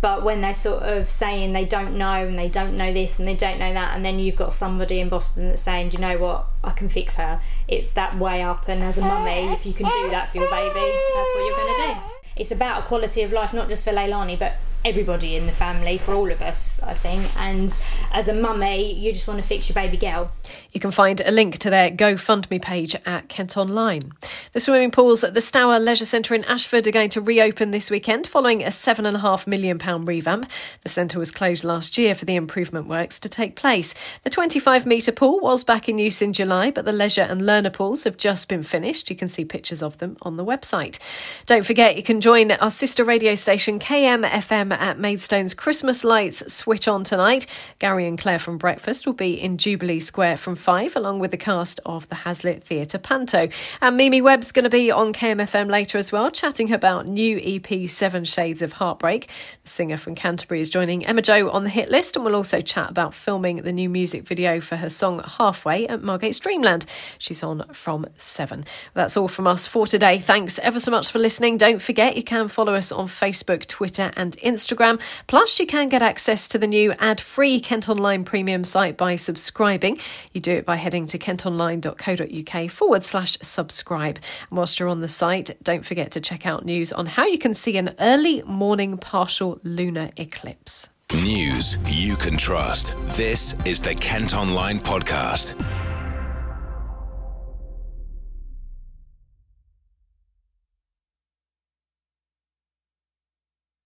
But 0.00 0.22
when 0.22 0.40
they're 0.40 0.54
sort 0.54 0.84
of 0.84 1.08
saying 1.08 1.54
they 1.54 1.64
don't 1.64 1.96
know 1.96 2.24
and 2.24 2.38
they 2.38 2.48
don't 2.48 2.76
know 2.76 2.92
this 2.92 3.18
and 3.18 3.26
they 3.26 3.34
don't 3.34 3.58
know 3.58 3.72
that, 3.72 3.96
and 3.96 4.04
then 4.04 4.20
you've 4.20 4.36
got 4.36 4.52
somebody 4.52 5.00
in 5.00 5.08
Boston 5.08 5.48
that's 5.48 5.62
saying, 5.62 5.88
Do 5.88 5.96
you 5.96 6.00
know 6.02 6.18
what, 6.18 6.46
I 6.62 6.70
can 6.70 6.88
fix 6.88 7.16
her. 7.16 7.40
It's 7.66 7.92
that 7.94 8.16
way 8.16 8.42
up, 8.42 8.68
and 8.68 8.80
as 8.82 8.96
a 8.96 9.00
mummy, 9.00 9.52
if 9.52 9.66
you 9.66 9.72
can 9.72 9.86
do 9.86 10.10
that 10.10 10.30
for 10.30 10.38
your 10.38 10.48
baby, 10.48 10.72
that's 10.72 11.34
what 11.34 11.46
you're 11.46 11.56
going 11.56 11.74
to 11.74 11.94
do. 11.94 12.00
It's 12.36 12.52
about 12.52 12.84
a 12.84 12.86
quality 12.86 13.22
of 13.22 13.32
life, 13.32 13.52
not 13.52 13.68
just 13.68 13.82
for 13.84 13.90
Leilani, 13.90 14.38
but 14.38 14.58
everybody 14.86 15.34
in 15.34 15.46
the 15.46 15.52
family, 15.52 15.98
for 15.98 16.14
all 16.14 16.30
of 16.30 16.40
us, 16.40 16.80
I 16.80 16.94
think. 16.94 17.24
And 17.36 17.76
as 18.12 18.28
a 18.28 18.32
mummy, 18.32 18.94
you 18.94 19.12
just 19.12 19.26
want 19.26 19.40
to 19.40 19.46
fix 19.46 19.68
your 19.68 19.74
baby 19.74 19.96
girl. 19.96 20.30
You 20.70 20.78
can 20.78 20.92
find 20.92 21.20
a 21.20 21.32
link 21.32 21.58
to 21.58 21.70
their 21.70 21.90
GoFundMe 21.90 22.62
page 22.62 22.94
at 23.04 23.28
Kent 23.28 23.56
Online. 23.56 24.12
The 24.52 24.60
swimming 24.60 24.92
pools 24.92 25.24
at 25.24 25.34
the 25.34 25.40
Stour 25.40 25.80
Leisure 25.80 26.04
Centre 26.04 26.36
in 26.36 26.44
Ashford 26.44 26.86
are 26.86 26.92
going 26.92 27.10
to 27.10 27.20
reopen 27.20 27.72
this 27.72 27.90
weekend 27.90 28.28
following 28.28 28.62
a 28.62 28.68
£7.5 28.68 29.48
million 29.48 29.78
revamp. 30.04 30.48
The 30.84 30.88
centre 30.88 31.18
was 31.18 31.32
closed 31.32 31.64
last 31.64 31.98
year 31.98 32.14
for 32.14 32.24
the 32.24 32.36
improvement 32.36 32.86
works 32.86 33.18
to 33.20 33.28
take 33.28 33.56
place. 33.56 33.92
The 34.22 34.30
25 34.30 34.86
metre 34.86 35.10
pool 35.10 35.40
was 35.40 35.64
back 35.64 35.88
in 35.88 35.98
use 35.98 36.22
in 36.22 36.32
July, 36.32 36.70
but 36.70 36.84
the 36.84 36.92
leisure 36.92 37.22
and 37.22 37.44
learner 37.44 37.70
pools 37.70 38.04
have 38.04 38.18
just 38.18 38.48
been 38.48 38.62
finished. 38.62 39.10
You 39.10 39.16
can 39.16 39.28
see 39.28 39.44
pictures 39.44 39.82
of 39.82 39.98
them 39.98 40.16
on 40.22 40.36
the 40.36 40.44
website. 40.44 41.00
Don't 41.46 41.66
forget, 41.66 41.96
you 41.96 42.04
can 42.04 42.20
join 42.20 42.52
our 42.52 42.70
sister 42.70 43.02
radio 43.02 43.34
station 43.34 43.80
KMFM 43.80 44.75
at 44.78 44.98
Maidstone's 44.98 45.54
Christmas 45.54 46.04
lights 46.04 46.52
switch 46.52 46.88
on 46.88 47.04
tonight. 47.04 47.46
Gary 47.78 48.06
and 48.06 48.18
Claire 48.18 48.38
from 48.38 48.58
Breakfast 48.58 49.06
will 49.06 49.12
be 49.12 49.40
in 49.40 49.58
Jubilee 49.58 50.00
Square 50.00 50.36
from 50.36 50.56
5, 50.56 50.96
along 50.96 51.18
with 51.18 51.30
the 51.30 51.36
cast 51.36 51.80
of 51.86 52.08
the 52.08 52.16
Hazlitt 52.16 52.62
Theatre 52.62 52.98
Panto. 52.98 53.48
And 53.80 53.96
Mimi 53.96 54.20
Webb's 54.20 54.52
going 54.52 54.64
to 54.64 54.70
be 54.70 54.90
on 54.90 55.12
KMFM 55.12 55.70
later 55.70 55.98
as 55.98 56.12
well, 56.12 56.30
chatting 56.30 56.72
about 56.72 57.06
new 57.06 57.40
EP 57.42 57.88
Seven 57.88 58.24
Shades 58.24 58.62
of 58.62 58.72
Heartbreak. 58.72 59.30
The 59.62 59.68
singer 59.68 59.96
from 59.96 60.14
Canterbury 60.14 60.60
is 60.60 60.70
joining 60.70 61.06
Emma 61.06 61.22
Joe 61.22 61.50
on 61.50 61.64
the 61.64 61.70
hit 61.70 61.90
list, 61.90 62.16
and 62.16 62.24
we'll 62.24 62.36
also 62.36 62.60
chat 62.60 62.90
about 62.90 63.14
filming 63.14 63.62
the 63.62 63.72
new 63.72 63.88
music 63.88 64.24
video 64.24 64.60
for 64.60 64.76
her 64.76 64.90
song 64.90 65.22
Halfway 65.24 65.86
at 65.88 66.02
Margate's 66.02 66.38
Dreamland. 66.38 66.86
She's 67.18 67.42
on 67.42 67.64
from 67.72 68.06
7. 68.16 68.64
That's 68.94 69.16
all 69.16 69.28
from 69.28 69.46
us 69.46 69.66
for 69.66 69.86
today. 69.86 70.18
Thanks 70.18 70.58
ever 70.58 70.80
so 70.80 70.90
much 70.90 71.10
for 71.10 71.18
listening. 71.18 71.56
Don't 71.56 71.80
forget 71.80 72.16
you 72.16 72.22
can 72.22 72.48
follow 72.48 72.74
us 72.74 72.92
on 72.92 73.06
Facebook, 73.06 73.66
Twitter, 73.66 74.10
and 74.16 74.36
Instagram. 74.38 74.55
Instagram. 74.56 75.00
Plus, 75.26 75.60
you 75.60 75.66
can 75.66 75.88
get 75.88 76.02
access 76.02 76.48
to 76.48 76.58
the 76.58 76.66
new 76.66 76.92
ad 76.98 77.20
free 77.20 77.60
Kent 77.60 77.88
Online 77.88 78.24
premium 78.24 78.64
site 78.64 78.96
by 78.96 79.16
subscribing. 79.16 79.98
You 80.32 80.40
do 80.40 80.52
it 80.52 80.64
by 80.64 80.76
heading 80.76 81.06
to 81.06 81.18
kentonline.co.uk 81.18 82.70
forward 82.70 83.04
slash 83.04 83.38
subscribe. 83.42 84.18
And 84.48 84.56
whilst 84.56 84.80
you're 84.80 84.88
on 84.88 85.00
the 85.00 85.08
site, 85.08 85.56
don't 85.62 85.84
forget 85.84 86.10
to 86.12 86.20
check 86.20 86.46
out 86.46 86.64
news 86.64 86.92
on 86.92 87.06
how 87.06 87.26
you 87.26 87.38
can 87.38 87.54
see 87.54 87.76
an 87.76 87.94
early 87.98 88.42
morning 88.42 88.98
partial 88.98 89.60
lunar 89.62 90.10
eclipse. 90.16 90.88
News 91.12 91.78
you 91.86 92.16
can 92.16 92.36
trust. 92.36 92.94
This 93.16 93.54
is 93.64 93.80
the 93.80 93.94
Kent 93.94 94.34
Online 94.34 94.80
Podcast. 94.80 95.54